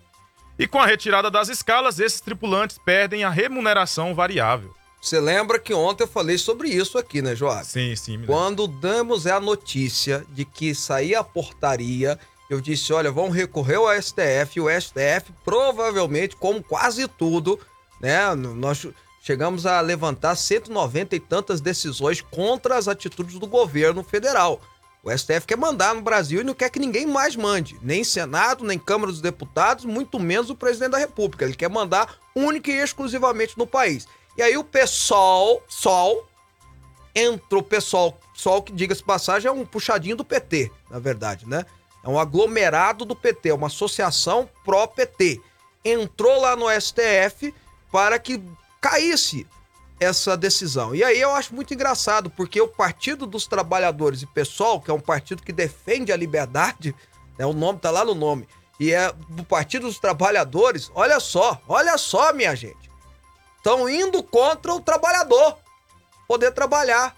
[0.60, 4.76] E com a retirada das escalas, esses tripulantes perdem a remuneração variável.
[5.02, 7.65] Você lembra que ontem eu falei sobre isso aqui, né, Joab?
[7.65, 8.22] Sim, sim.
[8.28, 13.91] Quando damos a notícia de que saía a portaria, eu disse, olha, vão recorrer ao
[14.00, 17.60] STF, e o STF provavelmente, como quase tudo,
[18.00, 18.88] né, nós
[19.24, 24.62] chegamos a levantar 190 e tantas decisões contra as atitudes do governo federal.
[25.04, 28.64] O STF quer mandar no Brasil e não quer que ninguém mais mande, nem Senado,
[28.64, 31.44] nem Câmara dos Deputados, muito menos o presidente da República.
[31.44, 34.08] Ele quer mandar única e exclusivamente no país.
[34.38, 36.28] E aí o PSOL, SOL,
[37.16, 41.66] entrou o PSOL, SOL que diga-se passagem é um puxadinho do PT, na verdade, né?
[42.04, 45.42] É um aglomerado do PT, é uma associação pró-PT.
[45.84, 47.54] Entrou lá no STF
[47.92, 48.42] para que
[48.80, 49.48] caísse
[50.02, 50.96] essa decisão.
[50.96, 54.94] E aí eu acho muito engraçado, porque o Partido dos Trabalhadores e PSOL, que é
[54.94, 56.96] um partido que defende a liberdade,
[57.38, 58.48] né, o nome tá lá no nome,
[58.80, 62.90] e é do Partido dos Trabalhadores, olha só, olha só, minha gente.
[63.58, 65.60] Estão indo contra o trabalhador
[66.28, 67.16] poder trabalhar.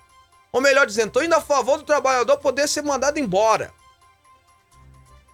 [0.51, 3.73] Ou melhor dizendo, estão indo a favor do trabalhador poder ser mandado embora.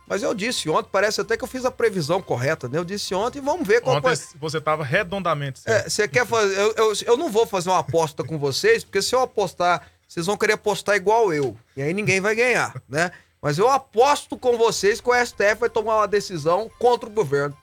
[0.09, 2.79] Mas eu disse ontem, parece até que eu fiz a previsão correta, né?
[2.79, 5.85] Eu disse ontem, vamos ver qual Ontem você estava redondamente certo.
[5.85, 6.57] É, você quer fazer.
[6.57, 10.25] Eu, eu, eu, não vou fazer uma aposta com vocês, porque se eu apostar, vocês
[10.25, 11.55] vão querer apostar igual eu.
[11.77, 13.11] E aí ninguém vai ganhar, né?
[13.39, 17.55] Mas eu aposto com vocês que o STF vai tomar uma decisão contra o governo.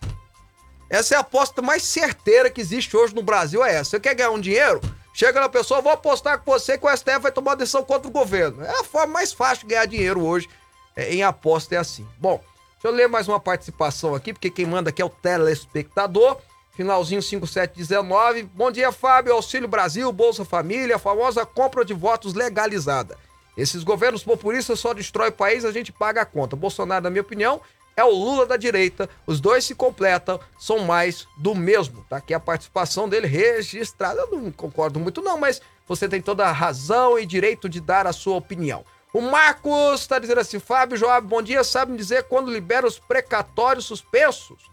[0.89, 3.91] Essa é a aposta mais certeira que existe hoje no Brasil, é essa.
[3.91, 4.81] Você quer ganhar um dinheiro?
[5.13, 8.07] Chega na pessoa, vou apostar com você que o STF vai tomar uma decisão contra
[8.07, 8.63] o governo.
[8.63, 10.49] É a forma mais fácil de ganhar dinheiro hoje
[10.97, 12.07] é, em aposta é assim.
[12.19, 12.41] Bom,
[12.73, 16.39] deixa eu ler mais uma participação aqui, porque quem manda aqui é o telespectador.
[16.75, 18.43] Finalzinho 5719.
[18.43, 19.33] Bom dia, Fábio.
[19.33, 23.17] Auxílio Brasil, Bolsa Família, famosa compra de votos legalizada.
[23.57, 26.55] Esses governos populistas só destrói o país, a gente paga a conta.
[26.55, 27.63] Bolsonaro, na minha opinião,
[27.97, 29.09] é o Lula da direita.
[29.27, 32.05] Os dois se completam, são mais do mesmo.
[32.11, 34.21] Tá aqui a participação dele registrada.
[34.21, 38.07] Eu não concordo muito, não, mas você tem toda a razão e direito de dar
[38.07, 38.85] a sua opinião.
[39.17, 41.65] O Marcos está dizendo assim: Fábio Joab, bom dia.
[41.65, 44.71] Sabe me dizer quando libera os precatórios suspensos?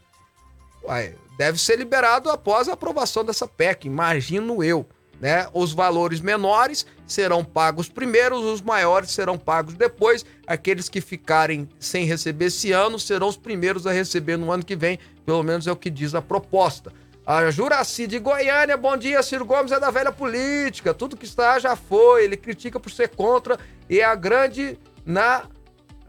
[0.84, 4.86] Uai, deve ser liberado após a aprovação dessa PEC, imagino eu.
[5.18, 5.48] Né?
[5.54, 10.26] Os valores menores serão pagos primeiro, os maiores serão pagos depois.
[10.46, 14.76] Aqueles que ficarem sem receber esse ano serão os primeiros a receber no ano que
[14.76, 16.92] vem, pelo menos é o que diz a proposta.
[17.26, 19.24] A Juraci de Goiânia, bom dia.
[19.24, 20.94] Ciro Gomes é da velha política.
[20.94, 22.26] Tudo que está já foi.
[22.26, 23.58] Ele critica por ser contra
[23.90, 25.46] e é a grande na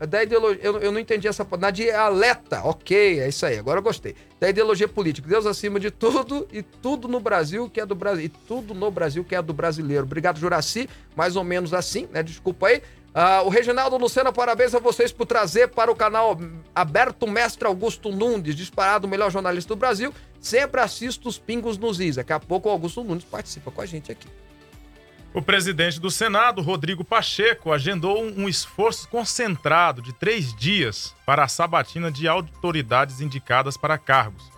[0.08, 0.60] da ideologia.
[0.60, 2.62] Eu, eu não entendi essa na dialeta.
[2.64, 3.56] Ok, é isso aí.
[3.56, 4.16] Agora eu gostei.
[4.40, 5.28] Da ideologia política.
[5.28, 8.24] Deus acima de tudo e tudo no Brasil que é do Brasil.
[8.24, 10.02] E tudo no Brasil que é do brasileiro.
[10.02, 10.88] Obrigado, Juraci.
[11.14, 12.24] Mais ou menos assim, né?
[12.24, 12.82] Desculpa aí.
[13.14, 16.36] Uh, o Reginaldo Lucena, parabéns a vocês por trazer para o canal
[16.74, 20.12] aberto Mestre Augusto Nunes, disparado o melhor jornalista do Brasil.
[20.40, 22.16] Sempre assisto os pingos nos is.
[22.16, 24.26] Daqui a pouco o Augusto Nunes participa com a gente aqui.
[25.32, 31.48] O presidente do Senado, Rodrigo Pacheco, agendou um esforço concentrado de três dias para a
[31.48, 34.50] sabatina de autoridades indicadas para cargos.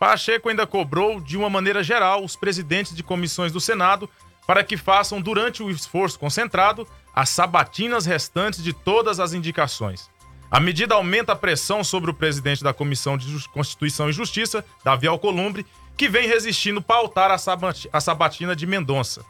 [0.00, 4.10] Pacheco ainda cobrou, de uma maneira geral, os presidentes de comissões do Senado
[4.50, 6.84] para que façam, durante o esforço concentrado,
[7.14, 10.10] as sabatinas restantes de todas as indicações.
[10.50, 15.06] A medida aumenta a pressão sobre o presidente da Comissão de Constituição e Justiça, Davi
[15.06, 15.64] Alcolumbre,
[15.96, 19.24] que vem resistindo pautar a sabatina de Mendonça.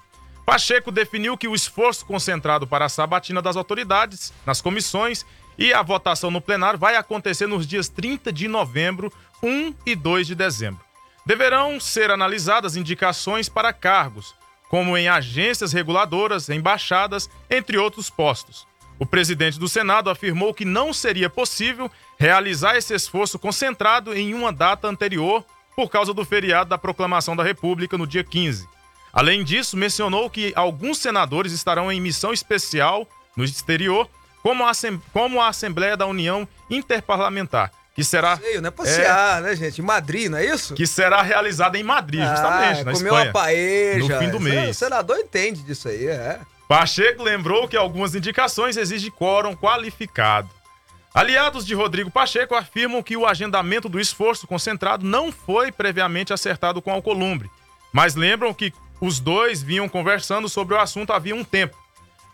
[0.47, 5.27] Pacheco definiu que o esforço concentrado para a sabatina das autoridades nas comissões
[5.59, 10.29] e a votação no plenário vai acontecer nos dias 30 de novembro, 1 e 2
[10.29, 10.83] de dezembro.
[11.27, 14.40] Deverão ser analisadas indicações para cargos,
[14.71, 18.67] como em agências reguladoras, embaixadas, entre outros postos.
[19.01, 24.53] O presidente do Senado afirmou que não seria possível realizar esse esforço concentrado em uma
[24.53, 28.69] data anterior por causa do feriado da proclamação da República no dia 15.
[29.13, 34.09] Além disso, mencionou que alguns senadores estarão em missão especial no exterior
[34.43, 38.37] como a, Assembleia da União Interparlamentar, que será.
[38.37, 38.71] Passeio, né?
[38.71, 39.81] Passear, é, né, gente?
[39.81, 40.75] Em Madrid, não é isso?
[40.75, 43.25] Que será realizada em Madrid, justamente, ah, na comeu Espanha.
[43.27, 44.09] uma paeja.
[44.09, 44.71] No fim do mês.
[44.71, 46.41] O senador entende disso aí, é.
[46.69, 50.49] Pacheco lembrou que algumas indicações exigem quórum qualificado.
[51.13, 56.81] Aliados de Rodrigo Pacheco afirmam que o agendamento do esforço concentrado não foi previamente acertado
[56.81, 57.51] com Alcolumbre,
[57.93, 61.77] mas lembram que os dois vinham conversando sobre o assunto havia um tempo.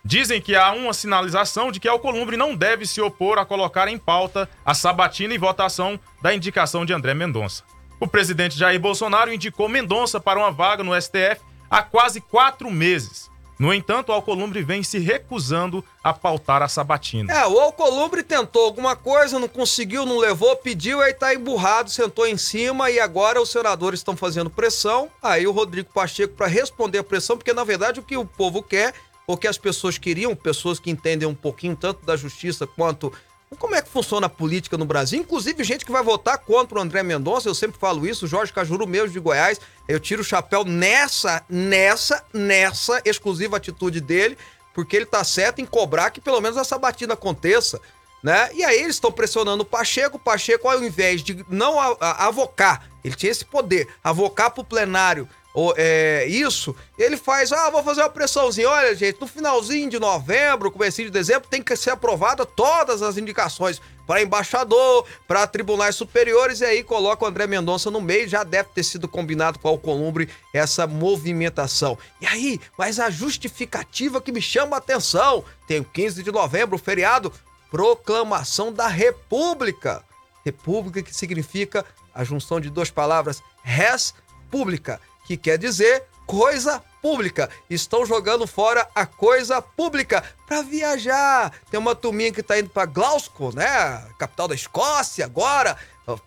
[0.06, 3.98] Dizem que há uma sinalização de que Alcolumbre não deve se opor a colocar em
[3.98, 7.64] pauta a sabatina e votação da indicação de André Mendonça.
[7.98, 13.28] O presidente Jair Bolsonaro indicou Mendonça para uma vaga no STF há quase quatro meses.
[13.58, 17.32] No entanto, o Alcolumbre vem se recusando a pautar a sabatina.
[17.32, 22.26] É, o Alcolumbre tentou alguma coisa, não conseguiu, não levou, pediu, aí tá emburrado, sentou
[22.26, 25.10] em cima e agora os senadores estão fazendo pressão.
[25.22, 28.62] Aí o Rodrigo Pacheco para responder a pressão, porque na verdade o que o povo
[28.62, 28.94] quer,
[29.26, 33.12] o que as pessoas queriam, pessoas que entendem um pouquinho tanto da justiça quanto
[33.58, 35.20] como é que funciona a política no Brasil?
[35.20, 38.86] Inclusive, gente que vai votar contra o André Mendonça, eu sempre falo isso, Jorge Cajuru
[38.86, 44.36] mesmo de Goiás, eu tiro o chapéu nessa, nessa, nessa exclusiva atitude dele,
[44.74, 47.80] porque ele tá certo em cobrar que pelo menos essa batida aconteça,
[48.22, 48.50] né?
[48.52, 53.14] E aí eles estão pressionando o Pacheco, o Pacheco ao invés de não avocar, ele
[53.14, 55.28] tinha esse poder, avocar pro plenário
[55.76, 58.68] é, isso, ele faz, ah, vou fazer uma pressãozinha.
[58.68, 63.16] Olha, gente, no finalzinho de novembro, comecinho de dezembro, tem que ser aprovada todas as
[63.16, 68.44] indicações para embaixador, para tribunais superiores, e aí coloca o André Mendonça no meio, já
[68.44, 71.98] deve ter sido combinado com o Alcolumbre essa movimentação.
[72.20, 76.76] E aí, mas a justificativa que me chama a atenção, tem o 15 de novembro,
[76.76, 77.32] feriado,
[77.70, 80.04] proclamação da República.
[80.44, 84.14] República que significa a junção de duas palavras, res
[84.50, 87.48] pública que quer dizer coisa pública.
[87.70, 91.52] Estão jogando fora a coisa pública para viajar.
[91.70, 94.04] Tem uma turminha que tá indo para Glasgow, né?
[94.18, 95.76] Capital da Escócia agora,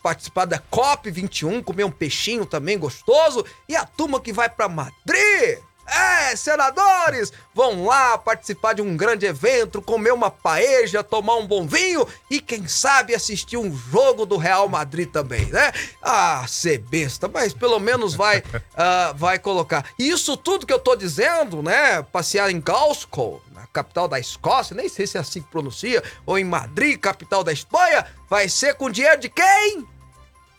[0.01, 4.69] participar da COP 21, comer um peixinho também gostoso, e a turma que vai para
[4.69, 5.59] Madrid.
[5.89, 11.65] É, senadores, vão lá participar de um grande evento, comer uma paeja, tomar um bom
[11.65, 15.71] vinho e quem sabe assistir um jogo do Real Madrid também, né?
[16.02, 19.86] Ah, ser besta, mas pelo menos vai uh, vai colocar.
[19.97, 22.04] Isso tudo que eu tô dizendo, né?
[22.04, 26.38] Passear em Glasgow, na capital da Escócia, nem sei se é assim que pronuncia, ou
[26.38, 29.88] em Madrid, capital da Espanha, vai ser com dinheiro de quem?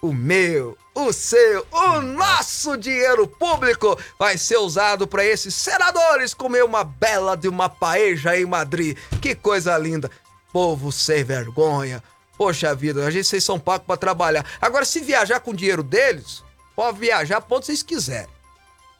[0.02, 6.64] O meu, o seu, o nosso dinheiro público vai ser usado para esses senadores comer
[6.64, 8.96] uma bela de uma paeja em Madrid.
[9.20, 10.10] Que coisa linda.
[10.52, 12.02] Povo sem vergonha.
[12.38, 14.46] Poxa vida, a gente vocês são pagos para trabalhar.
[14.58, 16.42] Agora, se viajar com o dinheiro deles,
[16.74, 18.40] pode viajar para onde vocês quiserem.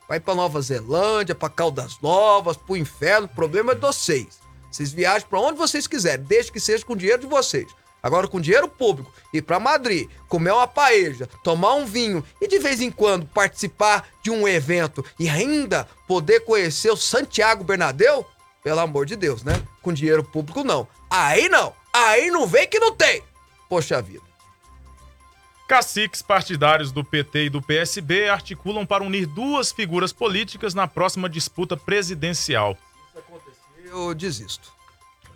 [0.07, 4.39] Vai para Nova Zelândia, para Caldas Novas, para o inferno, o problema é de vocês.
[4.71, 7.67] Vocês viajam para onde vocês quiserem, desde que seja com o dinheiro de vocês.
[8.03, 12.59] Agora, com dinheiro público, ir para Madrid, comer uma paeja, tomar um vinho e de
[12.59, 18.27] vez em quando participar de um evento e ainda poder conhecer o Santiago Bernabéu,
[18.63, 19.63] pelo amor de Deus, né?
[19.83, 20.87] Com dinheiro público, não.
[21.11, 21.75] Aí não.
[21.93, 23.23] Aí não vem que não tem.
[23.69, 24.31] Poxa vida.
[25.69, 31.29] Caciques partidários do PT e do PSB articulam para unir duas figuras políticas na próxima
[31.29, 32.75] disputa presidencial.
[32.75, 34.80] Se isso acontecer, eu desisto.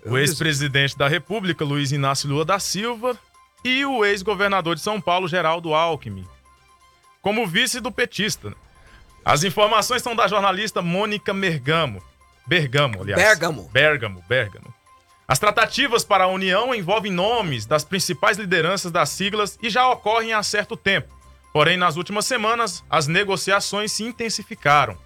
[0.04, 3.18] O ex-presidente da República, Luiz Inácio Lula da Silva,
[3.64, 6.26] e o ex-governador de São Paulo, Geraldo Alckmin,
[7.22, 8.52] como vice do petista.
[9.24, 12.02] As informações são da jornalista Mônica Mergamo.
[12.46, 13.22] Bergamo, aliás.
[13.22, 13.70] Bergamo.
[13.72, 14.74] Bergamo, Bergamo.
[15.26, 20.34] As tratativas para a união envolvem nomes das principais lideranças das siglas e já ocorrem
[20.34, 21.14] há certo tempo.
[21.50, 24.98] Porém, nas últimas semanas, as negociações se intensificaram.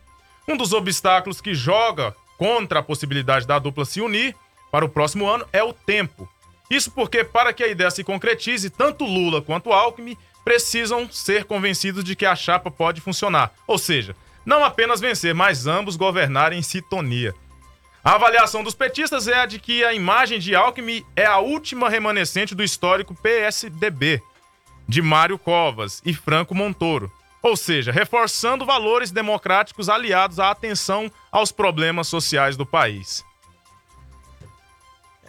[0.49, 4.35] Um dos obstáculos que joga contra a possibilidade da dupla se unir
[4.71, 6.29] para o próximo ano é o tempo.
[6.71, 12.05] Isso porque, para que a ideia se concretize, tanto Lula quanto Alckmin precisam ser convencidos
[12.05, 13.53] de que a chapa pode funcionar.
[13.67, 17.35] Ou seja, não apenas vencer, mas ambos governarem em sintonia.
[18.03, 21.91] A avaliação dos petistas é a de que a imagem de Alckmin é a última
[21.91, 24.23] remanescente do histórico PSDB,
[24.89, 27.13] de Mário Covas e Franco Montoro.
[27.43, 33.25] Ou seja, reforçando valores democráticos aliados à atenção aos problemas sociais do país.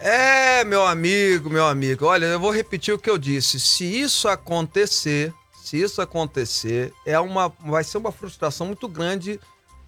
[0.02, 2.06] É, meu amigo, meu amigo.
[2.06, 3.60] Olha, eu vou repetir o que eu disse.
[3.60, 5.32] Se isso acontecer,
[5.62, 9.38] se isso acontecer, é uma, vai ser uma frustração muito grande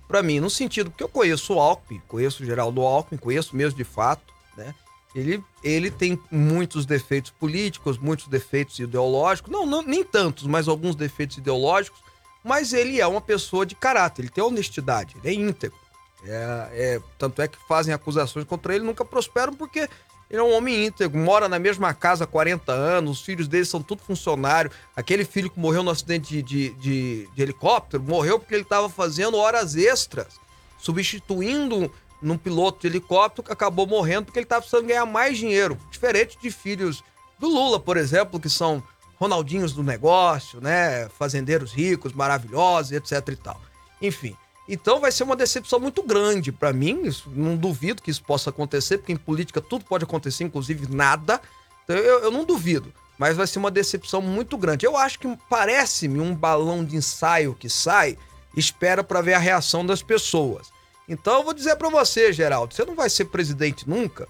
[0.06, 3.78] para mim, no sentido que eu conheço o Alckmin, conheço o Geraldo Alckmin, conheço mesmo
[3.78, 4.74] de fato, né?
[5.14, 10.94] Ele, ele tem muitos defeitos políticos, muitos defeitos ideológicos, não, não nem tantos, mas alguns
[10.94, 12.02] defeitos ideológicos,
[12.44, 15.78] mas ele é uma pessoa de caráter, ele tem honestidade, ele é íntegro.
[16.24, 19.88] É, é, tanto é que fazem acusações contra ele, nunca prosperam porque
[20.30, 23.64] Ele é um homem íntegro, mora na mesma casa há 40 anos, os filhos dele
[23.64, 24.70] são tudo funcionário.
[24.94, 28.88] Aquele filho que morreu no acidente de, de, de, de helicóptero morreu porque ele estava
[28.88, 30.40] fazendo horas extras,
[30.78, 35.76] substituindo num piloto de helicóptero que acabou morrendo porque ele estava precisando ganhar mais dinheiro.
[35.90, 37.02] Diferente de filhos
[37.38, 38.82] do Lula, por exemplo, que são
[39.16, 41.08] Ronaldinhos do negócio, né?
[41.10, 43.60] Fazendeiros ricos, maravilhosos, etc e tal.
[44.00, 44.36] Enfim.
[44.68, 47.10] Então vai ser uma decepção muito grande para mim.
[47.26, 51.40] Não duvido que isso possa acontecer, porque em política tudo pode acontecer, inclusive nada.
[51.84, 54.86] Então eu, eu não duvido, mas vai ser uma decepção muito grande.
[54.86, 58.16] Eu acho que parece-me um balão de ensaio que sai,
[58.56, 60.68] espera para ver a reação das pessoas.
[61.08, 64.28] Então eu vou dizer para você, Geraldo, você não vai ser presidente nunca.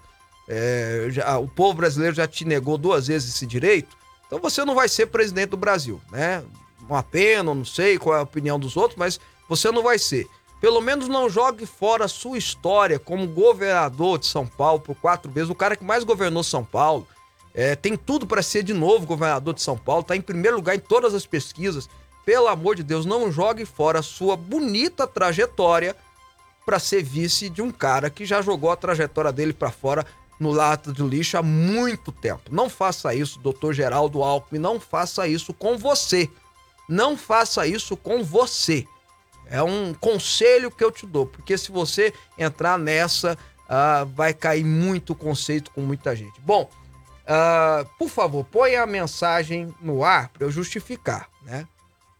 [0.49, 3.97] É, já, o povo brasileiro já te negou duas vezes esse direito.
[4.27, 6.43] Então você não vai ser presidente do Brasil, né?
[6.89, 9.21] Uma pena, não sei qual é a opinião dos outros, mas
[9.57, 10.27] você não vai ser.
[10.61, 15.31] Pelo menos não jogue fora a sua história como governador de São Paulo por quatro
[15.31, 17.07] vezes, o cara que mais governou São Paulo.
[17.55, 20.75] É, tem tudo para ser de novo governador de São Paulo, está em primeiro lugar
[20.75, 21.89] em todas as pesquisas.
[22.25, 25.95] Pelo amor de Deus, não jogue fora a sua bonita trajetória
[26.65, 30.07] para ser vice de um cara que já jogou a trajetória dele para fora
[30.39, 32.43] no lata de lixo há muito tempo.
[32.51, 36.31] Não faça isso, doutor Geraldo Alckmin, não faça isso com você.
[36.89, 38.87] Não faça isso com você.
[39.47, 44.65] É um conselho que eu te dou, porque se você entrar nessa, uh, vai cair
[44.65, 46.41] muito conceito com muita gente.
[46.41, 46.71] Bom,
[47.25, 51.67] uh, por favor, põe a mensagem no ar para eu justificar, né?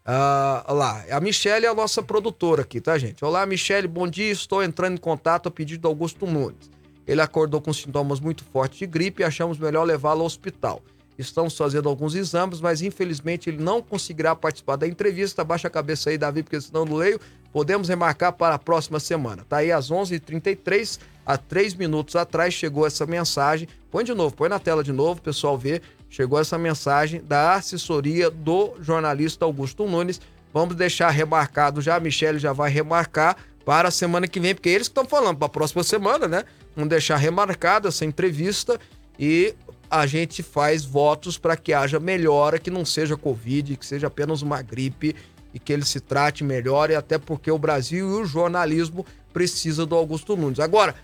[0.05, 3.23] Uh, lá, a Michelle é a nossa produtora aqui, tá, gente?
[3.23, 4.31] Olá, Michelle, bom dia.
[4.31, 6.69] Estou entrando em contato a pedido do Augusto Nunes.
[7.07, 10.81] Ele acordou com sintomas muito fortes de gripe e achamos melhor levá-lo ao hospital.
[11.17, 15.43] Estamos fazendo alguns exames, mas infelizmente ele não conseguirá participar da entrevista.
[15.43, 17.19] Baixa a cabeça aí, Davi, porque senão não leio.
[17.51, 19.45] Podemos remarcar para a próxima semana.
[19.47, 23.67] Tá aí às 11h33, há três minutos atrás chegou essa mensagem.
[23.91, 25.81] Põe de novo, põe na tela de novo, o pessoal vê.
[26.09, 30.19] Chegou essa mensagem da assessoria do jornalista Augusto Nunes.
[30.53, 34.69] Vamos deixar remarcado já, a Michelle já vai remarcar para a semana que vem, porque
[34.69, 36.43] eles estão falando para a próxima semana, né?
[36.75, 38.79] Vamos deixar remarcada essa entrevista
[39.17, 39.55] e
[39.93, 44.41] a gente faz votos para que haja melhora, que não seja Covid, que seja apenas
[44.41, 45.15] uma gripe
[45.53, 49.85] e que ele se trate melhor, e até porque o Brasil e o jornalismo precisa
[49.85, 50.59] do Augusto Nunes.
[50.59, 50.95] Agora,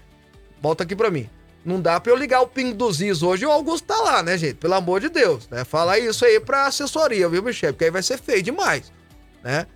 [0.60, 1.30] volta aqui para mim.
[1.64, 4.24] Não dá para eu ligar o ping dos is hoje e o Augusto tá lá,
[4.24, 4.56] né, gente?
[4.56, 5.64] Pelo amor de Deus, né?
[5.64, 7.74] Fala isso aí pra assessoria, viu, Michel?
[7.74, 8.92] Porque aí vai ser feio demais,
[9.44, 9.68] né?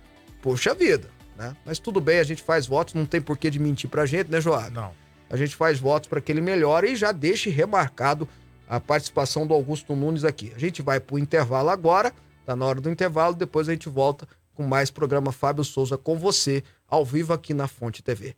[0.42, 1.54] Puxa vida, né?
[1.64, 4.40] Mas tudo bem, a gente faz votos, não tem porquê de mentir pra gente, né,
[4.40, 4.74] Joab?
[4.74, 4.90] Não.
[5.30, 8.28] A gente faz votos para que ele melhore e já deixe remarcado
[8.76, 10.52] a participação do Augusto Nunes aqui.
[10.54, 12.12] A gente vai para o intervalo agora,
[12.44, 16.16] tá na hora do intervalo, depois a gente volta com mais programa Fábio Souza com
[16.16, 18.36] você, ao vivo aqui na Fonte TV.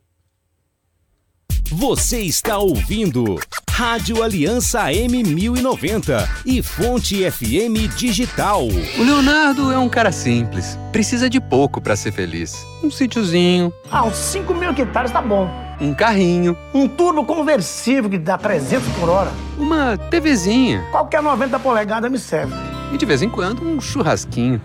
[1.71, 3.37] Você está ouvindo
[3.69, 8.63] Rádio Aliança M1090 e Fonte FM Digital.
[8.97, 12.65] O Leonardo é um cara simples, precisa de pouco para ser feliz.
[12.81, 13.73] Um sítiozinho.
[13.91, 18.87] Ah, uns 5 mil hectares tá bom um carrinho, um turbo conversível que dá 300
[18.93, 20.83] por hora, uma TVzinha.
[20.89, 22.53] Qualquer 90 polegadas me serve.
[22.91, 24.59] E de vez em quando um churrasquinho.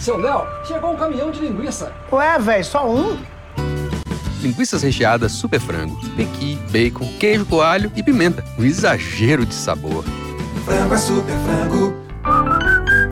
[0.00, 1.92] Seu Léo, chegou um caminhão de linguiça.
[2.10, 3.16] Ué, velho, só um?
[4.42, 8.44] Linguiças recheadas super frango, pequi, bacon, queijo coalho e pimenta.
[8.58, 10.04] Um exagero de sabor.
[10.64, 11.94] Frango é super frango.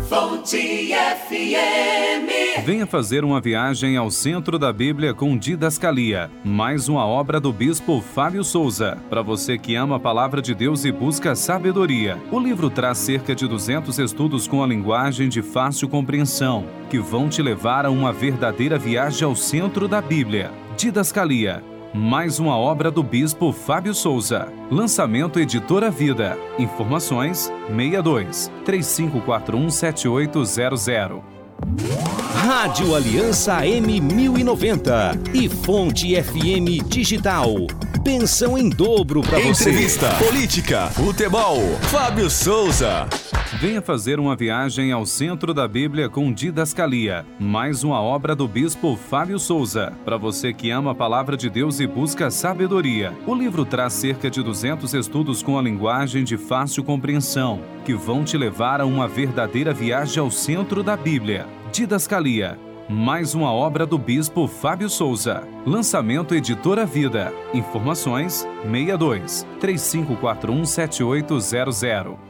[0.08, 2.64] Fonte FM.
[2.64, 8.00] Venha fazer uma viagem ao centro da Bíblia com Didascalia, mais uma obra do bispo
[8.00, 8.98] Fábio Souza.
[9.08, 13.34] Para você que ama a palavra de Deus e busca sabedoria, o livro traz cerca
[13.36, 18.12] de 200 estudos com a linguagem de fácil compreensão, que vão te levar a uma
[18.12, 20.50] verdadeira viagem ao centro da Bíblia.
[20.80, 21.62] Didascalia
[21.92, 24.50] mais uma obra do Bispo Fábio Souza.
[24.70, 26.38] Lançamento Editora Vida.
[26.58, 31.39] Informações 62 3541 7800.
[32.34, 37.54] Rádio Aliança M1090 e Fonte FM Digital.
[38.04, 39.70] Pensão em dobro para você.
[39.70, 41.58] Entrevista, política, futebol.
[41.90, 43.06] Fábio Souza.
[43.58, 48.96] Venha fazer uma viagem ao centro da Bíblia com Didascalia, mais uma obra do bispo
[48.96, 49.92] Fábio Souza.
[50.04, 54.30] Para você que ama a palavra de Deus e busca sabedoria, o livro traz cerca
[54.30, 59.08] de 200 estudos com a linguagem de fácil compreensão, que vão te levar a uma
[59.08, 61.46] verdadeira viagem ao centro da Bíblia.
[61.72, 62.58] Didascalia,
[62.88, 65.46] mais uma obra do bispo Fábio Souza.
[65.64, 67.32] Lançamento Editora Vida.
[67.54, 72.29] Informações 62 3541 7800.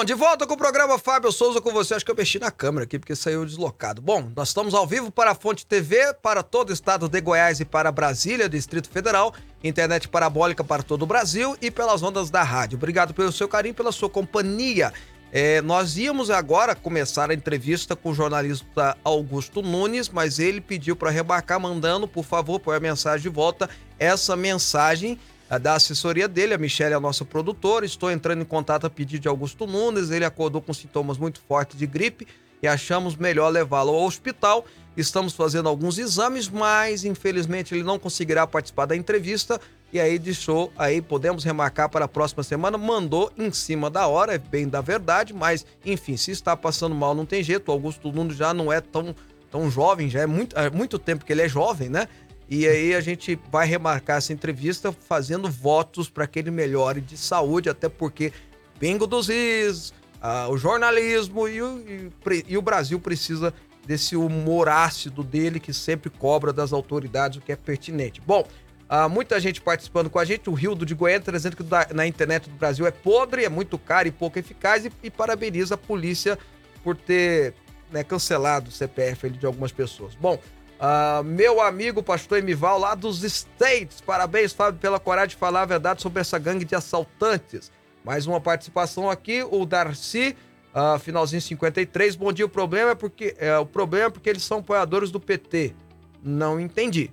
[0.00, 1.92] Bom, de volta com o programa Fábio Souza com você.
[1.92, 4.00] Acho que eu mexi na câmera aqui porque saiu deslocado.
[4.00, 7.60] Bom, nós estamos ao vivo para a Fonte TV, para todo o estado de Goiás
[7.60, 12.42] e para Brasília, Distrito Federal, internet parabólica para todo o Brasil e pelas ondas da
[12.42, 12.78] rádio.
[12.78, 14.90] Obrigado pelo seu carinho, pela sua companhia.
[15.30, 20.96] É, nós íamos agora começar a entrevista com o jornalista Augusto Nunes, mas ele pediu
[20.96, 23.68] para remarcar, mandando, por favor, por a mensagem de volta.
[23.98, 25.20] Essa mensagem
[25.58, 27.84] da assessoria dele, a Michelle é a nossa produtora.
[27.84, 30.10] Estou entrando em contato a pedido de Augusto Nunes.
[30.10, 32.26] Ele acordou com sintomas muito fortes de gripe
[32.62, 34.64] e achamos melhor levá-lo ao hospital.
[34.96, 39.60] Estamos fazendo alguns exames, mas infelizmente ele não conseguirá participar da entrevista.
[39.92, 42.78] E aí deixou, aí podemos remarcar para a próxima semana.
[42.78, 47.14] Mandou em cima da hora, é bem da verdade, mas enfim, se está passando mal,
[47.14, 47.68] não tem jeito.
[47.68, 49.14] O Augusto Nunes já não é tão,
[49.50, 52.06] tão jovem, já é muito, é muito tempo que ele é jovem, né?
[52.50, 57.16] E aí a gente vai remarcar essa entrevista fazendo votos para que ele melhore de
[57.16, 58.32] saúde, até porque
[58.80, 62.10] Bingo dos Is, ah, o jornalismo e o, e,
[62.48, 63.54] e o Brasil precisa
[63.86, 68.20] desse humor ácido dele que sempre cobra das autoridades o que é pertinente.
[68.20, 68.44] Bom,
[68.88, 72.04] ah, muita gente participando com a gente, o Rildo de Goiânia tá dizendo que na
[72.04, 75.78] internet do Brasil é podre, é muito caro e pouco eficaz e, e parabeniza a
[75.78, 76.36] polícia
[76.82, 77.54] por ter
[77.92, 80.16] né, cancelado o CPF de algumas pessoas.
[80.16, 80.36] Bom,
[80.82, 85.66] ah, meu amigo pastor Emival lá dos States, parabéns, Fábio, pela coragem de falar a
[85.66, 87.70] verdade sobre essa gangue de assaltantes.
[88.02, 90.34] Mais uma participação aqui, o Darcy,
[90.72, 92.16] ah, finalzinho 53.
[92.16, 95.20] Bom dia, o problema é porque é, o problema é porque eles são apoiadores do
[95.20, 95.74] PT.
[96.22, 97.10] Não entendi.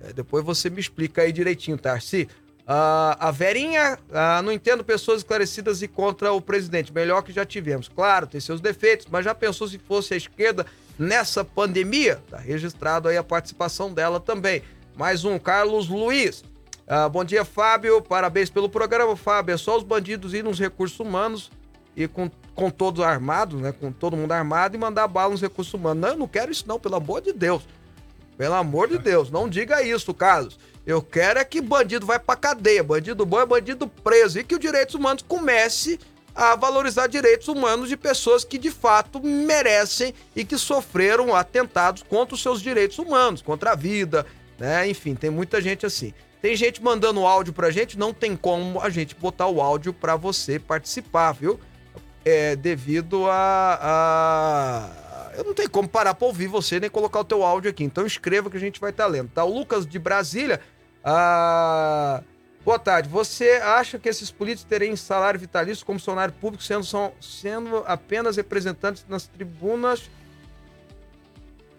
[0.00, 2.28] É, depois você me explica aí direitinho, Darcy.
[2.64, 6.92] Ah, a Verinha, ah, não entendo pessoas esclarecidas e contra o presidente.
[6.92, 7.88] Melhor que já tivemos.
[7.88, 10.64] Claro, tem seus defeitos, mas já pensou se fosse a esquerda
[11.00, 12.22] nessa pandemia?
[12.30, 14.62] Tá registrado aí a participação dela também.
[14.94, 16.44] Mais um, Carlos Luiz.
[16.86, 18.02] Ah, bom dia, Fábio.
[18.02, 19.54] Parabéns pelo programa, Fábio.
[19.54, 21.50] É só os bandidos ir nos recursos humanos
[21.96, 23.72] e com, com todos armados, né?
[23.72, 26.02] Com todo mundo armado e mandar bala nos recursos humanos.
[26.02, 27.62] Não, eu não quero isso, não, pelo amor de Deus.
[28.36, 30.58] Pelo amor de Deus, não diga isso, Carlos.
[30.86, 32.82] Eu quero é que bandido vai pra cadeia.
[32.82, 34.38] Bandido bom é bandido preso.
[34.38, 35.98] E que os direitos humanos comece
[36.40, 42.34] a valorizar direitos humanos de pessoas que de fato merecem e que sofreram atentados contra
[42.34, 44.24] os seus direitos humanos, contra a vida,
[44.58, 44.88] né?
[44.88, 46.14] Enfim, tem muita gente assim.
[46.40, 50.16] Tem gente mandando áudio pra gente, não tem como a gente botar o áudio pra
[50.16, 51.60] você participar, viu?
[52.24, 57.24] É devido a, a- Eu não tenho como parar pra ouvir você nem colocar o
[57.24, 57.84] teu áudio aqui.
[57.84, 59.28] Então escreva que a gente vai estar lendo.
[59.28, 59.44] Tá?
[59.44, 60.58] O Lucas de Brasília.
[61.04, 62.22] ah,
[62.62, 63.08] Boa tarde.
[63.08, 68.36] Você acha que esses políticos terem salário vitalício como funcionário público sendo, são, sendo apenas
[68.36, 70.10] representantes nas tribunas?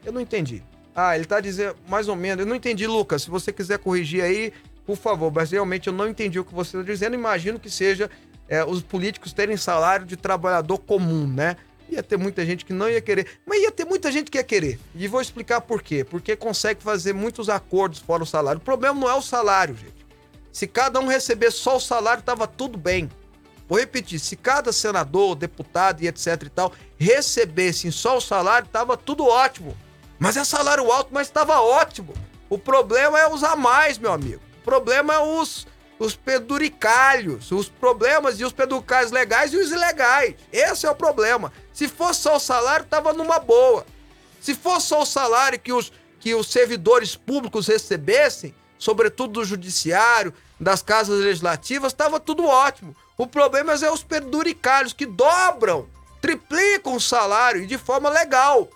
[0.04, 0.64] Eu não entendi.
[0.96, 2.44] Ah, ele tá dizendo mais ou menos.
[2.44, 3.22] Eu não entendi, Lucas.
[3.22, 4.52] Se você quiser corrigir aí,
[4.84, 5.32] por favor.
[5.32, 7.14] Mas realmente eu não entendi o que você está dizendo.
[7.14, 8.10] Imagino que seja
[8.50, 11.58] é, os políticos terem salário de trabalhador comum, né?
[11.90, 13.28] Ia ter muita gente que não ia querer.
[13.46, 14.80] Mas ia ter muita gente que ia querer.
[14.96, 16.04] E vou explicar por quê.
[16.04, 18.60] Porque consegue fazer muitos acordos fora o salário.
[18.60, 20.01] O problema não é o salário, gente.
[20.52, 23.10] Se cada um receber só o salário, tava tudo bem.
[23.68, 28.98] Vou repetir, se cada senador, deputado e etc e tal recebessem só o salário, tava
[28.98, 29.78] tudo ótimo.
[30.20, 32.14] Mas é salário alto, mas estava ótimo.
[32.50, 34.42] O problema é os a mais, meu amigo.
[34.60, 35.66] O problema é os
[36.02, 40.34] os peduricalhos, os problemas e os peduricalhos legais e os ilegais.
[40.52, 41.54] Esse é o problema.
[41.72, 43.86] Se fosse só o salário, tava numa boa.
[44.40, 50.34] Se fosse só o salário que os, que os servidores públicos recebessem, sobretudo do judiciário,
[50.60, 52.96] das casas legislativas, estava tudo ótimo.
[53.16, 55.88] O problema é os peduricalhos que dobram,
[56.20, 58.68] triplicam o salário e de forma legal.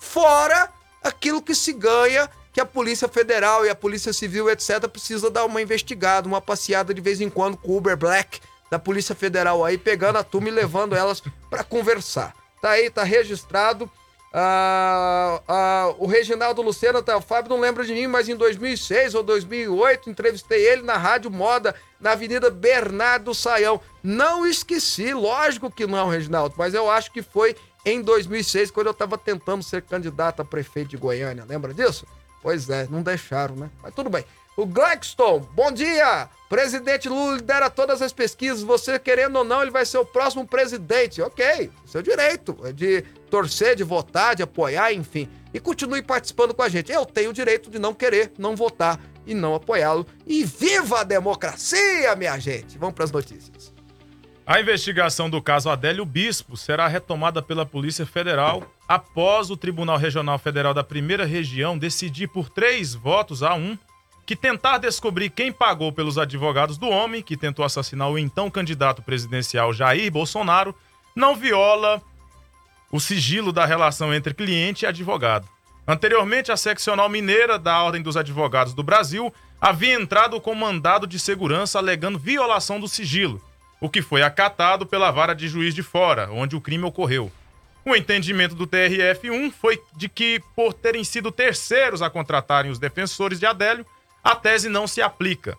[0.00, 0.72] Fora
[1.04, 5.44] aquilo que se ganha que a Polícia Federal e a Polícia Civil, etc., precisa dar
[5.44, 8.40] uma investigada, uma passeada de vez em quando com o Uber Black
[8.70, 12.34] da Polícia Federal aí, pegando a turma e levando elas para conversar.
[12.62, 13.90] Tá aí, tá registrado.
[14.34, 19.14] Ah, ah, o Reginaldo Lucena, tá, o Fábio não lembra de mim, mas em 2006
[19.14, 23.80] ou 2008 entrevistei ele na Rádio Moda, na Avenida Bernardo Saião.
[24.02, 27.54] Não esqueci, lógico que não, Reginaldo, mas eu acho que foi
[27.84, 31.44] em 2006, quando eu estava tentando ser candidato a prefeito de Goiânia.
[31.46, 32.06] Lembra disso?
[32.40, 33.70] Pois é, não deixaram, né?
[33.82, 34.24] Mas tudo bem.
[34.56, 36.28] O Gladstone, bom dia!
[36.48, 38.62] Presidente Lula lidera todas as pesquisas.
[38.62, 41.22] Você, querendo ou não, ele vai ser o próximo presidente.
[41.22, 45.26] Ok, seu direito é de torcer, de votar, de apoiar, enfim.
[45.54, 46.92] E continue participando com a gente.
[46.92, 50.06] Eu tenho o direito de não querer, não votar e não apoiá-lo.
[50.26, 52.76] E viva a democracia, minha gente!
[52.76, 53.72] Vamos para as notícias.
[54.46, 60.38] A investigação do caso Adélio Bispo será retomada pela Polícia Federal após o Tribunal Regional
[60.38, 63.78] Federal da Primeira Região decidir por três votos a um
[64.26, 69.00] que tentar descobrir quem pagou pelos advogados do homem que tentou assassinar o então candidato
[69.00, 70.74] presidencial Jair Bolsonaro
[71.14, 72.02] não viola
[72.92, 75.48] o sigilo da relação entre cliente e advogado.
[75.88, 81.18] Anteriormente, a seccional mineira da Ordem dos Advogados do Brasil havia entrado com mandado de
[81.18, 83.42] segurança alegando violação do sigilo
[83.82, 87.32] o que foi acatado pela vara de juiz de fora, onde o crime ocorreu.
[87.84, 93.40] O entendimento do TRF1 foi de que, por terem sido terceiros a contratarem os defensores
[93.40, 93.84] de Adélio,
[94.22, 95.58] a tese não se aplica.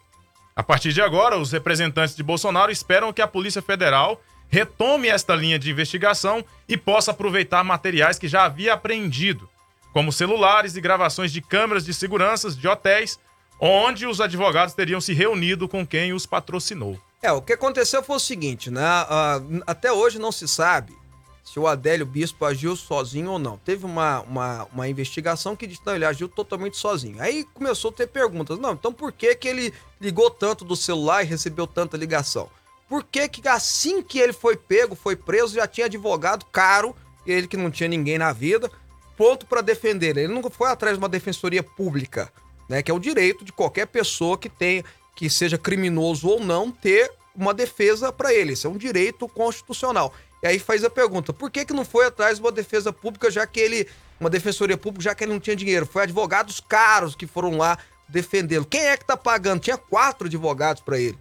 [0.55, 4.21] A partir de agora, os representantes de Bolsonaro esperam que a Polícia Federal
[4.53, 9.49] retome esta linha de investigação e possa aproveitar materiais que já havia apreendido,
[9.91, 13.19] como celulares e gravações de câmeras de segurança de hotéis,
[13.59, 16.99] onde os advogados teriam se reunido com quem os patrocinou.
[17.19, 18.81] É, o que aconteceu foi o seguinte, né?
[19.03, 20.95] Uh, até hoje não se sabe
[21.43, 23.57] se o Adélio Bispo agiu sozinho ou não.
[23.57, 27.19] Teve uma, uma, uma investigação que disse que ele agiu totalmente sozinho.
[27.19, 28.59] Aí começou a ter perguntas.
[28.59, 32.51] Não, então por que, que ele ligou tanto do celular e recebeu tanta ligação?
[32.93, 37.47] Por que, que assim que ele foi pego, foi preso, já tinha advogado caro, ele
[37.47, 38.69] que não tinha ninguém na vida,
[39.17, 40.15] pronto para defender.
[40.15, 42.31] Ele nunca foi atrás de uma defensoria pública,
[42.69, 42.83] né?
[42.83, 44.85] Que é o direito de qualquer pessoa que tenha
[45.15, 48.53] que seja criminoso ou não, ter uma defesa para ele.
[48.53, 50.13] Isso é um direito constitucional.
[50.43, 53.31] E aí faz a pergunta: por que, que não foi atrás de uma defesa pública,
[53.31, 53.87] já que ele.
[54.19, 55.87] Uma defensoria pública, já que ele não tinha dinheiro?
[55.87, 57.75] Foi advogados caros que foram lá
[58.07, 58.65] defendê-lo.
[58.65, 59.61] Quem é que tá pagando?
[59.61, 61.17] Tinha quatro advogados para ele.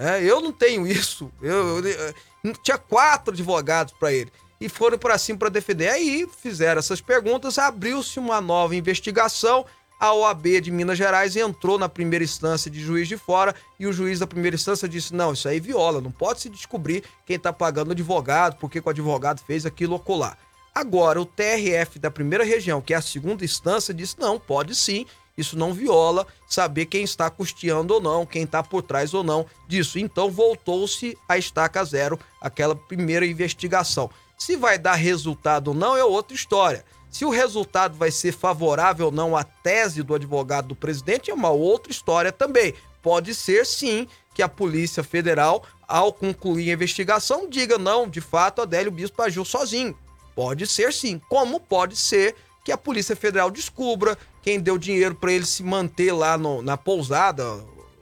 [0.00, 1.30] É, eu não tenho isso.
[1.42, 4.32] Eu, eu, eu tinha quatro advogados para ele.
[4.60, 5.88] E foram para cima para defender.
[5.88, 9.64] Aí fizeram essas perguntas, abriu-se uma nova investigação
[10.00, 13.92] a OAB de Minas Gerais entrou na primeira instância de juiz de fora e o
[13.92, 17.52] juiz da primeira instância disse: não, isso aí viola, não pode se descobrir quem está
[17.52, 20.38] pagando o advogado, porque o advogado fez aquilo ou colar.
[20.74, 25.04] Agora, o TRF da primeira região, que é a segunda instância, disse: não, pode sim,
[25.40, 29.46] isso não viola saber quem está custeando ou não, quem está por trás ou não
[29.66, 29.98] disso.
[29.98, 34.10] Então, voltou-se a estaca zero, aquela primeira investigação.
[34.38, 36.84] Se vai dar resultado ou não é outra história.
[37.10, 41.34] Se o resultado vai ser favorável ou não à tese do advogado do presidente é
[41.34, 42.72] uma outra história também.
[43.02, 48.62] Pode ser sim que a Polícia Federal, ao concluir a investigação, diga não, de fato,
[48.62, 49.96] Adélio Bispo agiu sozinho.
[50.34, 51.20] Pode ser sim.
[51.28, 56.12] Como pode ser que a Polícia Federal descubra quem deu dinheiro para ele se manter
[56.12, 57.44] lá no, na pousada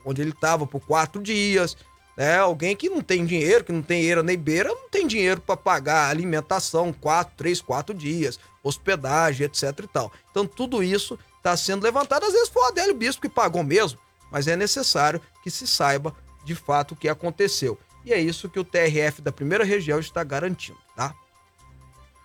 [0.05, 1.77] onde ele estava por quatro dias.
[2.17, 2.37] Né?
[2.37, 5.55] Alguém que não tem dinheiro, que não tem eira nem beira, não tem dinheiro para
[5.55, 10.11] pagar alimentação quatro, três, quatro dias hospedagem, etc e tal.
[10.29, 12.25] Então tudo isso está sendo levantado.
[12.25, 13.99] Às vezes foi o Adélio Bispo que pagou mesmo,
[14.31, 17.77] mas é necessário que se saiba de fato o que aconteceu.
[18.05, 21.13] E é isso que o TRF da primeira região está garantindo, tá?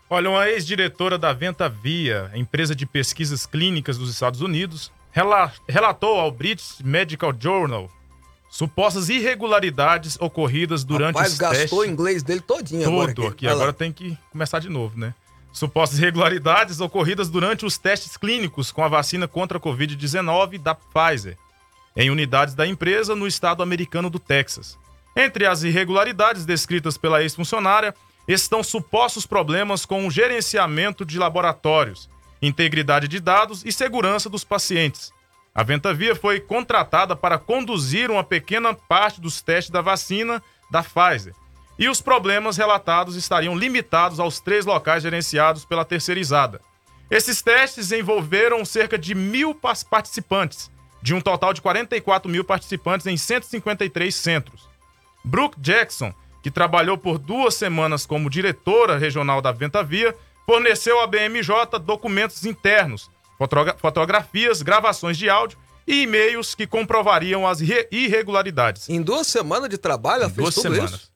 [0.09, 4.93] Olha, uma ex-diretora da Venta Via, empresa de pesquisas clínicas dos Estados Unidos,
[5.69, 7.91] relatou ao British Medical Journal
[8.51, 11.79] supostas irregularidades ocorridas durante Rapaz, os gastou testes.
[11.79, 13.11] o inglês dele todinho Todo agora.
[13.11, 13.27] aqui.
[13.27, 13.49] aqui.
[13.49, 15.13] Agora tem que começar de novo, né?
[15.55, 21.39] supostas irregularidades ocorridas durante os testes clínicos com a vacina contra a Covid-19 da Pfizer,
[21.97, 24.77] em unidades da empresa no estado americano do Texas.
[25.17, 27.95] Entre as irregularidades descritas pela ex-funcionária
[28.27, 32.09] estão supostos problemas com o gerenciamento de laboratórios,
[32.41, 35.13] integridade de dados e segurança dos pacientes.
[35.55, 41.35] A Ventavia foi contratada para conduzir uma pequena parte dos testes da vacina da Pfizer.
[41.79, 46.61] E os problemas relatados estariam limitados aos três locais gerenciados pela terceirizada.
[47.11, 49.55] Esses testes envolveram cerca de mil
[49.91, 50.71] participantes,
[51.03, 54.69] de um total de 44 mil participantes em 153 centros.
[55.25, 56.15] Brooke Jackson,
[56.45, 60.15] que trabalhou por duas semanas como diretora regional da Ventavia,
[60.45, 63.11] forneceu à BMJ documentos internos,
[63.79, 68.91] fotografias, gravações de áudio e e-mails que comprovariam as irregularidades.
[68.91, 70.93] Em duas semanas de trabalho, em duas semanas.
[70.93, 71.15] Isso?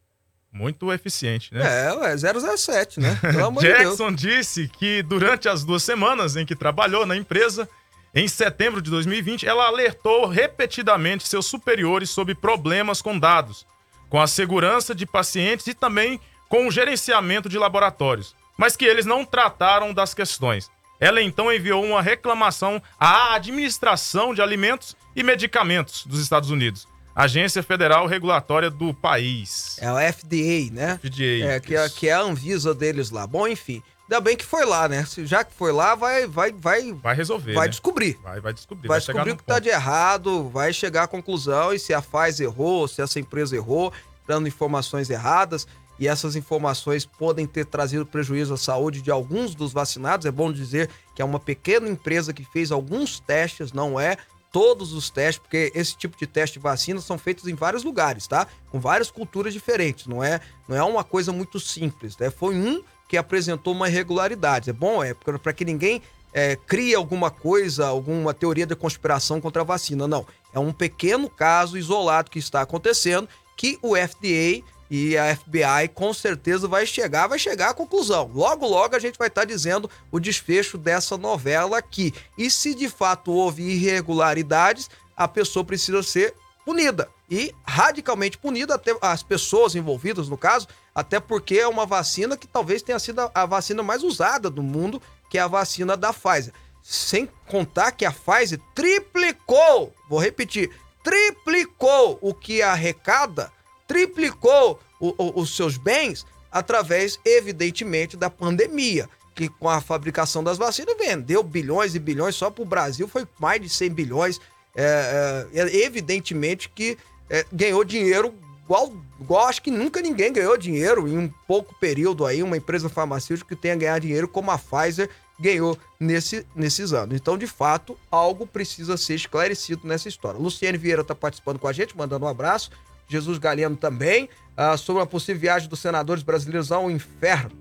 [0.50, 1.60] Muito eficiente, né?
[1.62, 3.20] É, é 007, né?
[3.60, 7.68] Jackson de disse que durante as duas semanas em que trabalhou na empresa,
[8.14, 13.66] em setembro de 2020, ela alertou repetidamente seus superiores sobre problemas com dados,
[14.08, 19.06] com a segurança de pacientes e também com o gerenciamento de laboratórios, mas que eles
[19.06, 20.70] não trataram das questões.
[21.00, 27.62] Ela então enviou uma reclamação à Administração de Alimentos e Medicamentos dos Estados Unidos, agência
[27.62, 29.76] federal regulatória do país.
[29.80, 30.98] É o FDA, né?
[30.98, 31.52] FDA.
[31.52, 33.26] É, que, é, que é a Anvisa deles lá.
[33.26, 33.82] Bom, enfim.
[34.10, 35.06] Ainda bem que foi lá, né?
[35.18, 37.70] Já que foi lá, vai vai vai vai resolver, vai né?
[37.70, 38.18] descobrir.
[38.22, 41.74] Vai vai descobrir, vai, vai descobrir o que está de errado, vai chegar à conclusão
[41.74, 43.92] e se a Pfizer errou, se essa empresa errou,
[44.26, 45.66] dando informações erradas
[45.98, 50.24] e essas informações podem ter trazido prejuízo à saúde de alguns dos vacinados.
[50.24, 54.16] É bom dizer que é uma pequena empresa que fez alguns testes, não é
[54.50, 58.26] todos os testes, porque esse tipo de teste de vacina são feitos em vários lugares,
[58.26, 58.46] tá?
[58.70, 62.30] Com várias culturas diferentes, não é, não é uma coisa muito simples, né?
[62.30, 64.70] Foi um que apresentou uma irregularidade.
[64.70, 66.02] É bom, é para que ninguém
[66.32, 70.06] é, crie alguma coisa, alguma teoria de conspiração contra a vacina.
[70.06, 70.26] Não.
[70.52, 76.14] É um pequeno caso isolado que está acontecendo que o FDA e a FBI com
[76.14, 78.30] certeza vai chegar, vai chegar à conclusão.
[78.34, 82.14] Logo, logo a gente vai estar tá dizendo o desfecho dessa novela aqui.
[82.36, 86.34] E se de fato houve irregularidades, a pessoa precisa ser
[86.64, 90.66] punida e radicalmente punida até as pessoas envolvidas no caso,
[90.98, 95.00] até porque é uma vacina que talvez tenha sido a vacina mais usada do mundo,
[95.30, 96.52] que é a vacina da Pfizer.
[96.82, 100.72] Sem contar que a Pfizer triplicou, vou repetir,
[101.04, 103.52] triplicou o que arrecada
[103.86, 109.08] triplicou o, o, os seus bens através, evidentemente, da pandemia.
[109.36, 113.24] Que com a fabricação das vacinas vendeu bilhões e bilhões, só para o Brasil foi
[113.38, 114.40] mais de 100 bilhões.
[114.74, 116.98] É, é, evidentemente que
[117.30, 118.34] é, ganhou dinheiro
[118.68, 122.90] igual, igual acho que nunca ninguém ganhou dinheiro em um pouco período aí, uma empresa
[122.90, 125.08] farmacêutica que tenha ganhado dinheiro como a Pfizer
[125.40, 127.16] ganhou nesse, nesses anos.
[127.16, 130.38] Então, de fato, algo precisa ser esclarecido nessa história.
[130.38, 132.70] Luciane Vieira está participando com a gente, mandando um abraço.
[133.08, 137.52] Jesus Galeno também, ah, sobre uma possível viagem dos senadores brasileiros ao inferno.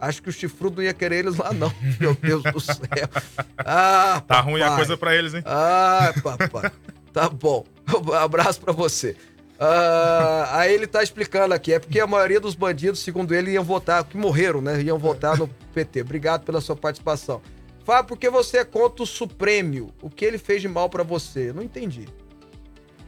[0.00, 1.72] Acho que o chifrudo não ia querer eles lá, não.
[2.00, 2.78] Meu Deus do céu.
[3.58, 5.42] Ah, tá ruim a coisa para eles, hein?
[5.44, 6.72] Ah, papai.
[7.12, 7.66] Tá bom.
[7.94, 9.14] Um abraço para você.
[9.58, 13.62] Ah, aí ele tá explicando aqui, é porque a maioria dos bandidos, segundo ele, iam
[13.62, 14.82] votar, que morreram, né?
[14.82, 16.02] Iam votar no PT.
[16.02, 17.40] Obrigado pela sua participação.
[17.84, 19.92] Fábio, por que você é contra o Supremo?
[20.00, 21.52] O que ele fez de mal para você?
[21.52, 22.08] Não entendi.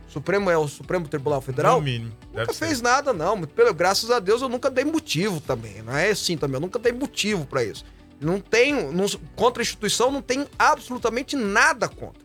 [0.06, 1.76] Supremo é o Supremo Tribunal Federal?
[1.76, 2.12] No mínimo.
[2.32, 3.42] Nunca fez nada, não.
[3.42, 5.82] Pelo, graças a Deus eu nunca dei motivo também.
[5.82, 6.56] Não é assim também.
[6.56, 7.84] Eu nunca dei motivo para isso.
[8.20, 8.92] Não tenho.
[8.92, 12.24] Não, contra a instituição, não tenho absolutamente nada contra.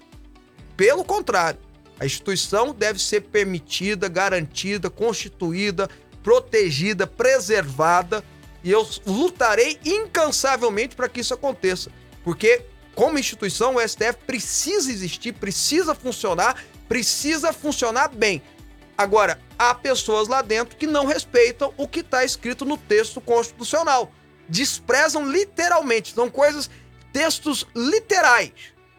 [0.78, 1.59] Pelo contrário,
[2.01, 5.87] a instituição deve ser permitida, garantida, constituída,
[6.23, 8.23] protegida, preservada.
[8.63, 11.91] E eu lutarei incansavelmente para que isso aconteça.
[12.23, 12.63] Porque,
[12.95, 16.55] como instituição, o STF precisa existir, precisa funcionar
[16.91, 18.43] precisa funcionar bem.
[18.97, 24.11] Agora, há pessoas lá dentro que não respeitam o que está escrito no texto constitucional.
[24.49, 26.13] Desprezam literalmente.
[26.13, 26.69] São coisas,
[27.13, 28.51] textos literais.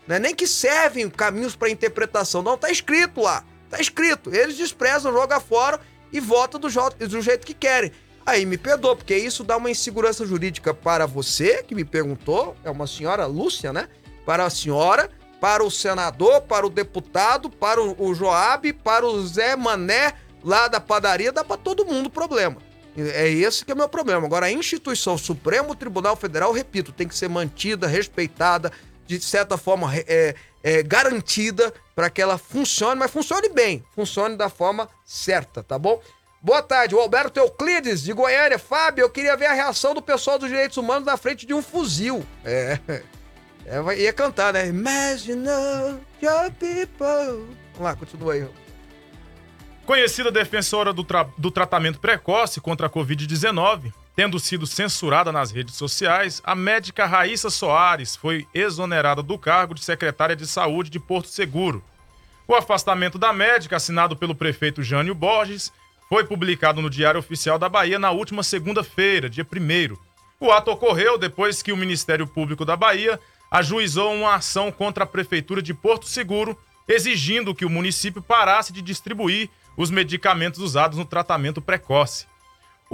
[0.07, 2.43] Não é nem que servem caminhos para interpretação.
[2.43, 3.45] Não, está escrito lá.
[3.65, 4.35] Está escrito.
[4.35, 5.81] Eles desprezam, jogam fora
[6.13, 7.93] e votam do, do jeito que querem.
[8.25, 12.71] Aí me perdoa, porque isso dá uma insegurança jurídica para você, que me perguntou, é
[12.71, 13.89] uma senhora Lúcia, né?
[14.25, 15.11] Para a senhora
[15.43, 20.69] para o senador, para o deputado, para o, o Joab, para o Zé Mané lá
[20.69, 22.59] da padaria, dá para todo mundo problema.
[22.97, 24.25] É esse que é o meu problema.
[24.25, 28.71] Agora, a instituição Supremo Tribunal Federal, repito, tem que ser mantida, respeitada,
[29.07, 34.49] de certa forma é, é, garantida para que ela funcione, mas funcione bem, funcione da
[34.49, 36.01] forma certa, tá bom?
[36.41, 38.59] Boa tarde, o Alberto Euclides, de Goiânia.
[38.59, 41.63] Fábio, eu queria ver a reação do pessoal dos direitos humanos na frente de um
[41.63, 42.27] fuzil.
[42.45, 42.81] É.
[43.65, 44.67] É, ia cantar, né?
[44.67, 45.47] Imagine
[46.21, 47.47] your people.
[47.75, 48.49] Vamos lá, continua aí.
[49.87, 55.75] Conhecida defensora do, tra do tratamento precoce contra a Covid-19, tendo sido censurada nas redes
[55.75, 61.29] sociais, a médica Raíssa Soares foi exonerada do cargo de secretária de saúde de Porto
[61.29, 61.83] Seguro.
[62.47, 65.73] O afastamento da médica, assinado pelo prefeito Jânio Borges,
[66.09, 69.97] foi publicado no Diário Oficial da Bahia na última segunda-feira, dia 1
[70.39, 73.19] O ato ocorreu depois que o Ministério Público da Bahia
[73.51, 78.83] ajuizou uma ação contra a Prefeitura de Porto Seguro, exigindo que o município parasse de
[78.83, 82.27] distribuir os medicamentos usados no tratamento precoce.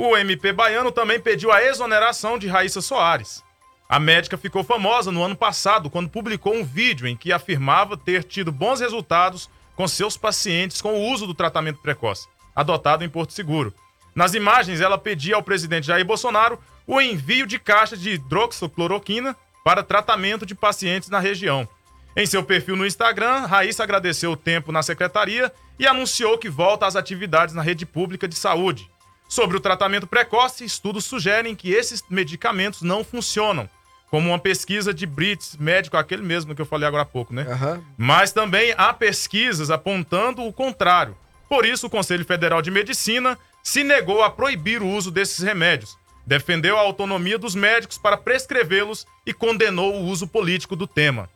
[0.01, 3.43] O MP baiano também pediu a exoneração de Raíssa Soares.
[3.89, 8.23] A médica ficou famosa no ano passado quando publicou um vídeo em que afirmava ter
[8.23, 13.33] tido bons resultados com seus pacientes com o uso do tratamento precoce, adotado em Porto
[13.33, 13.75] Seguro.
[14.15, 19.35] Nas imagens, ela pedia ao presidente Jair Bolsonaro o envio de caixas de hidroxicloroquina
[19.65, 21.69] para tratamento de pacientes na região.
[22.15, 26.87] Em seu perfil no Instagram, Raíssa agradeceu o tempo na secretaria e anunciou que volta
[26.87, 28.89] às atividades na rede pública de saúde.
[29.29, 33.69] Sobre o tratamento precoce, estudos sugerem que esses medicamentos não funcionam
[34.11, 37.43] como uma pesquisa de Brits, médico, aquele mesmo que eu falei agora há pouco, né?
[37.43, 37.85] Uhum.
[37.97, 41.15] Mas também há pesquisas apontando o contrário.
[41.47, 45.99] Por isso, o Conselho Federal de Medicina se negou a proibir o uso desses remédios,
[46.27, 51.29] defendeu a autonomia dos médicos para prescrevê-los e condenou o uso político do tema.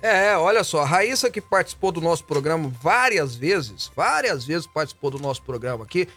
[0.00, 5.10] É, olha só, a Raíssa que participou do nosso programa várias vezes, várias vezes participou
[5.10, 6.08] do nosso programa aqui,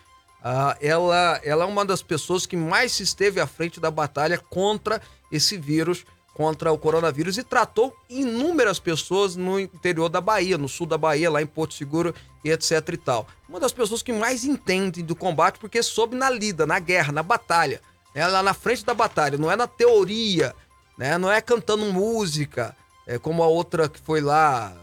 [0.47, 4.37] uh, ela, ela é uma das pessoas que mais se esteve à frente da batalha
[4.37, 6.05] contra esse vírus
[6.37, 11.31] contra o coronavírus e tratou inúmeras pessoas no interior da Bahia, no sul da Bahia,
[11.31, 12.13] lá em Porto Seguro
[12.45, 13.27] e etc e tal.
[13.49, 17.23] Uma das pessoas que mais entendem do combate porque soube na lida, na guerra, na
[17.23, 17.81] batalha,
[18.13, 20.53] lá na frente da batalha, não é na teoria,
[20.95, 21.17] né?
[21.17, 22.77] não é cantando música,
[23.07, 24.77] é como a outra que foi lá,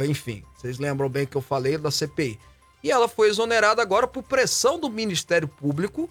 [0.00, 2.36] enfim, vocês lembram bem que eu falei da CPI.
[2.82, 6.08] E ela foi exonerada agora por pressão do Ministério Público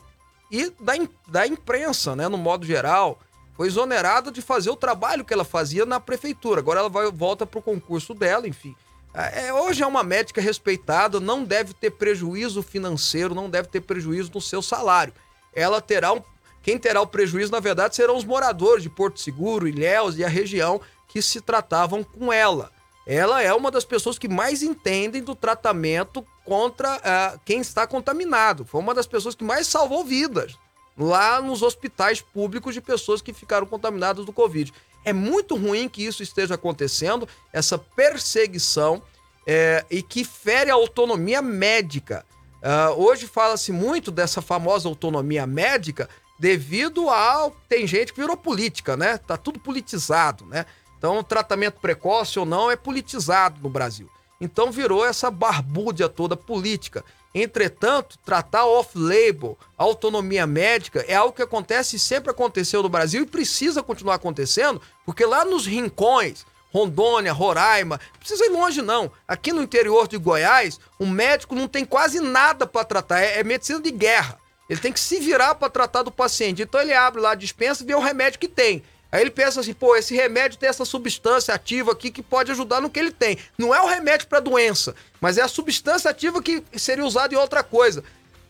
[0.52, 0.94] e da,
[1.28, 3.20] da imprensa, né, no modo geral
[3.60, 6.62] foi exonerada de fazer o trabalho que ela fazia na prefeitura.
[6.62, 8.74] Agora ela vai, volta para o concurso dela, enfim.
[9.14, 13.82] É, é, hoje é uma médica respeitada, não deve ter prejuízo financeiro, não deve ter
[13.82, 15.12] prejuízo no seu salário.
[15.54, 16.22] Ela terá um.
[16.64, 20.30] Quem terá o prejuízo, na verdade, serão os moradores de Porto Seguro, Ilhéus e a
[20.30, 22.72] região que se tratavam com ela.
[23.06, 28.66] Ela é uma das pessoas que mais entendem do tratamento contra uh, quem está contaminado.
[28.66, 30.58] Foi uma das pessoas que mais salvou vidas
[30.98, 34.74] lá nos hospitais públicos de pessoas que ficaram contaminadas do Covid.
[35.06, 39.00] É muito ruim que isso esteja acontecendo, essa perseguição,
[39.46, 42.26] é, e que fere a autonomia médica.
[42.64, 47.52] Uh, hoje fala-se muito dessa famosa autonomia médica devido a.
[47.70, 49.20] Tem gente que virou política, né?
[49.20, 50.66] Tá tudo politizado, né?
[50.98, 54.10] Então, tratamento precoce ou não é politizado no Brasil.
[54.40, 57.04] Então virou essa barbúrdia toda política.
[57.34, 63.26] Entretanto, tratar off-label, autonomia médica, é algo que acontece e sempre aconteceu no Brasil e
[63.26, 69.12] precisa continuar acontecendo, porque lá nos rincões, Rondônia, Roraima, não precisa ir longe não.
[69.28, 73.44] Aqui no interior de Goiás, o médico não tem quase nada para tratar, é, é,
[73.44, 74.40] medicina de guerra.
[74.68, 76.62] Ele tem que se virar para tratar do paciente.
[76.62, 78.84] Então ele abre lá a dispensa e vê o remédio que tem.
[79.12, 82.80] Aí ele pensa assim, pô, esse remédio tem essa substância ativa aqui que pode ajudar
[82.80, 83.38] no que ele tem.
[83.58, 87.38] Não é o remédio para doença, mas é a substância ativa que seria usada em
[87.38, 88.04] outra coisa.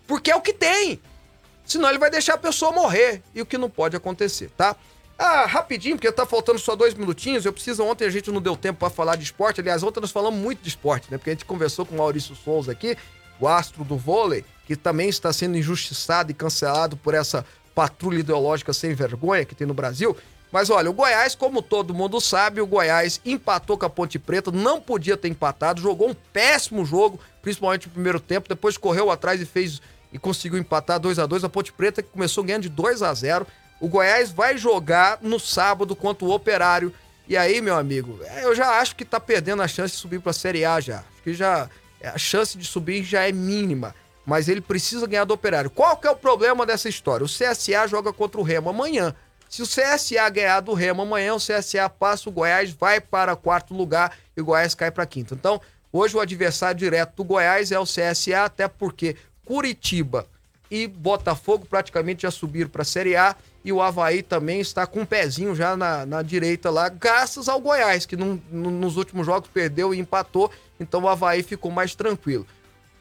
[0.05, 0.99] Porque é o que tem.
[1.66, 3.22] Senão ele vai deixar a pessoa morrer.
[3.34, 4.76] E o que não pode acontecer, tá?
[5.18, 7.45] Ah, rapidinho, porque tá faltando só dois minutinhos.
[7.45, 7.84] Eu preciso.
[7.84, 9.62] Ontem a gente não deu tempo para falar de esporte.
[9.62, 11.18] Aliás, ontem nós falamos muito de esporte, né?
[11.18, 12.97] Porque a gente conversou com o Maurício Souza aqui,
[13.39, 17.45] o astro do vôlei, que também está sendo injustiçado e cancelado por essa
[17.76, 20.18] patrulha ideológica sem vergonha que tem no Brasil.
[20.51, 24.51] Mas olha, o Goiás, como todo mundo sabe, o Goiás empatou com a Ponte Preta,
[24.51, 29.39] não podia ter empatado, jogou um péssimo jogo, principalmente no primeiro tempo, depois correu atrás
[29.39, 29.79] e fez
[30.11, 33.45] e conseguiu empatar 2 a 2 A Ponte Preta começou ganhando de 2 a 0
[33.79, 36.93] O Goiás vai jogar no sábado contra o Operário.
[37.27, 40.19] E aí, meu amigo, é, eu já acho que tá perdendo a chance de subir
[40.19, 40.97] para a Série A já.
[40.97, 41.69] Acho que já
[42.03, 43.93] a chance de subir já é mínima.
[44.25, 45.69] Mas ele precisa ganhar do Operário.
[45.69, 47.23] Qual que é o problema dessa história?
[47.23, 49.15] O CSA joga contra o Remo amanhã.
[49.49, 53.73] Se o CSA ganhar do Remo amanhã, o CSA passa o Goiás, vai para quarto
[53.73, 55.33] lugar e o Goiás cai para quinto.
[55.33, 55.59] Então,
[55.91, 60.27] hoje o adversário direto do Goiás é o CSA, até porque Curitiba
[60.69, 63.35] e Botafogo praticamente já subiram para a Série A
[63.65, 67.59] e o Havaí também está com um pezinho já na, na direita lá, graças ao
[67.59, 72.45] Goiás, que num, nos últimos jogos perdeu e empatou, então o Havaí ficou mais tranquilo.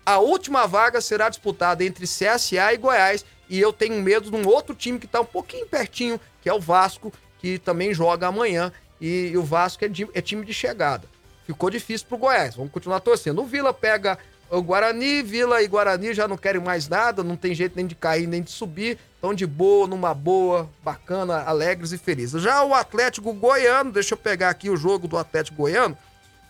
[0.05, 4.47] A última vaga será disputada entre CSA e Goiás e eu tenho medo de um
[4.47, 8.73] outro time que está um pouquinho pertinho, que é o Vasco, que também joga amanhã.
[9.01, 11.07] E, o Vasco é, de, é, time de chegada.
[11.47, 12.57] Ficou difícil pro Goiás.
[12.57, 13.41] Vamos continuar torcendo.
[13.41, 14.19] O Vila pega
[14.51, 17.95] o Guarani, Vila e Guarani já não querem mais nada, não tem jeito nem de
[17.95, 18.99] cair nem de subir.
[19.15, 22.43] Estão de boa, numa boa, bacana, alegres e felizes.
[22.43, 25.97] Já o Atlético Goiano, deixa eu pegar aqui o jogo do Atlético Goiano.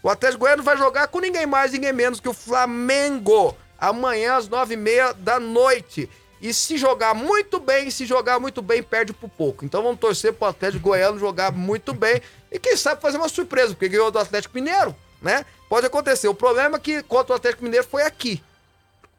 [0.02, 3.56] O Atlético Goiano vai jogar com ninguém mais, ninguém menos que o Flamengo.
[3.78, 6.08] Amanhã às nove e meia da noite.
[6.40, 9.64] E se jogar muito bem, se jogar muito bem, perde por pouco.
[9.64, 12.22] Então vamos torcer pro Atlético Goiano jogar muito bem.
[12.50, 15.44] E quem sabe fazer uma surpresa, porque ganhou do Atlético Mineiro, né?
[15.68, 16.28] Pode acontecer.
[16.28, 18.42] O problema é que contra o Atlético Mineiro foi aqui.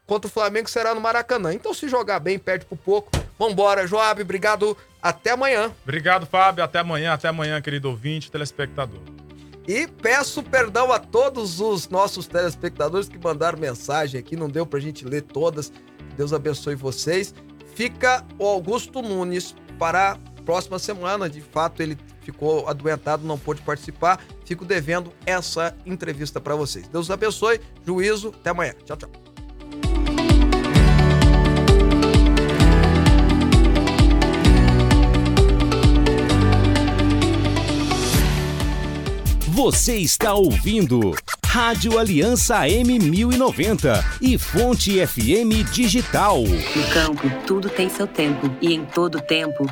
[0.06, 1.54] Contra o Flamengo será no Maracanã.
[1.54, 3.10] Então se jogar bem, perde por pouco.
[3.38, 4.20] Vambora, Joab.
[4.22, 4.76] Obrigado.
[5.00, 5.72] Até amanhã.
[5.84, 6.64] Obrigado, Fábio.
[6.64, 7.12] Até amanhã.
[7.12, 9.00] Até amanhã, querido ouvinte, telespectador.
[9.68, 14.80] E peço perdão a todos os nossos telespectadores que mandaram mensagem aqui, não deu pra
[14.80, 15.72] gente ler todas.
[16.20, 17.34] Deus abençoe vocês.
[17.74, 21.30] Fica o Augusto Nunes para a próxima semana.
[21.30, 24.22] De fato, ele ficou adoentado, não pôde participar.
[24.44, 26.86] Fico devendo essa entrevista para vocês.
[26.88, 28.74] Deus abençoe, juízo, até amanhã.
[28.84, 30.09] Tchau, tchau.
[39.52, 41.12] Você está ouvindo
[41.44, 46.44] Rádio Aliança M1090 e Fonte FM Digital.
[46.44, 49.66] No campo, tudo tem seu tempo e em todo tempo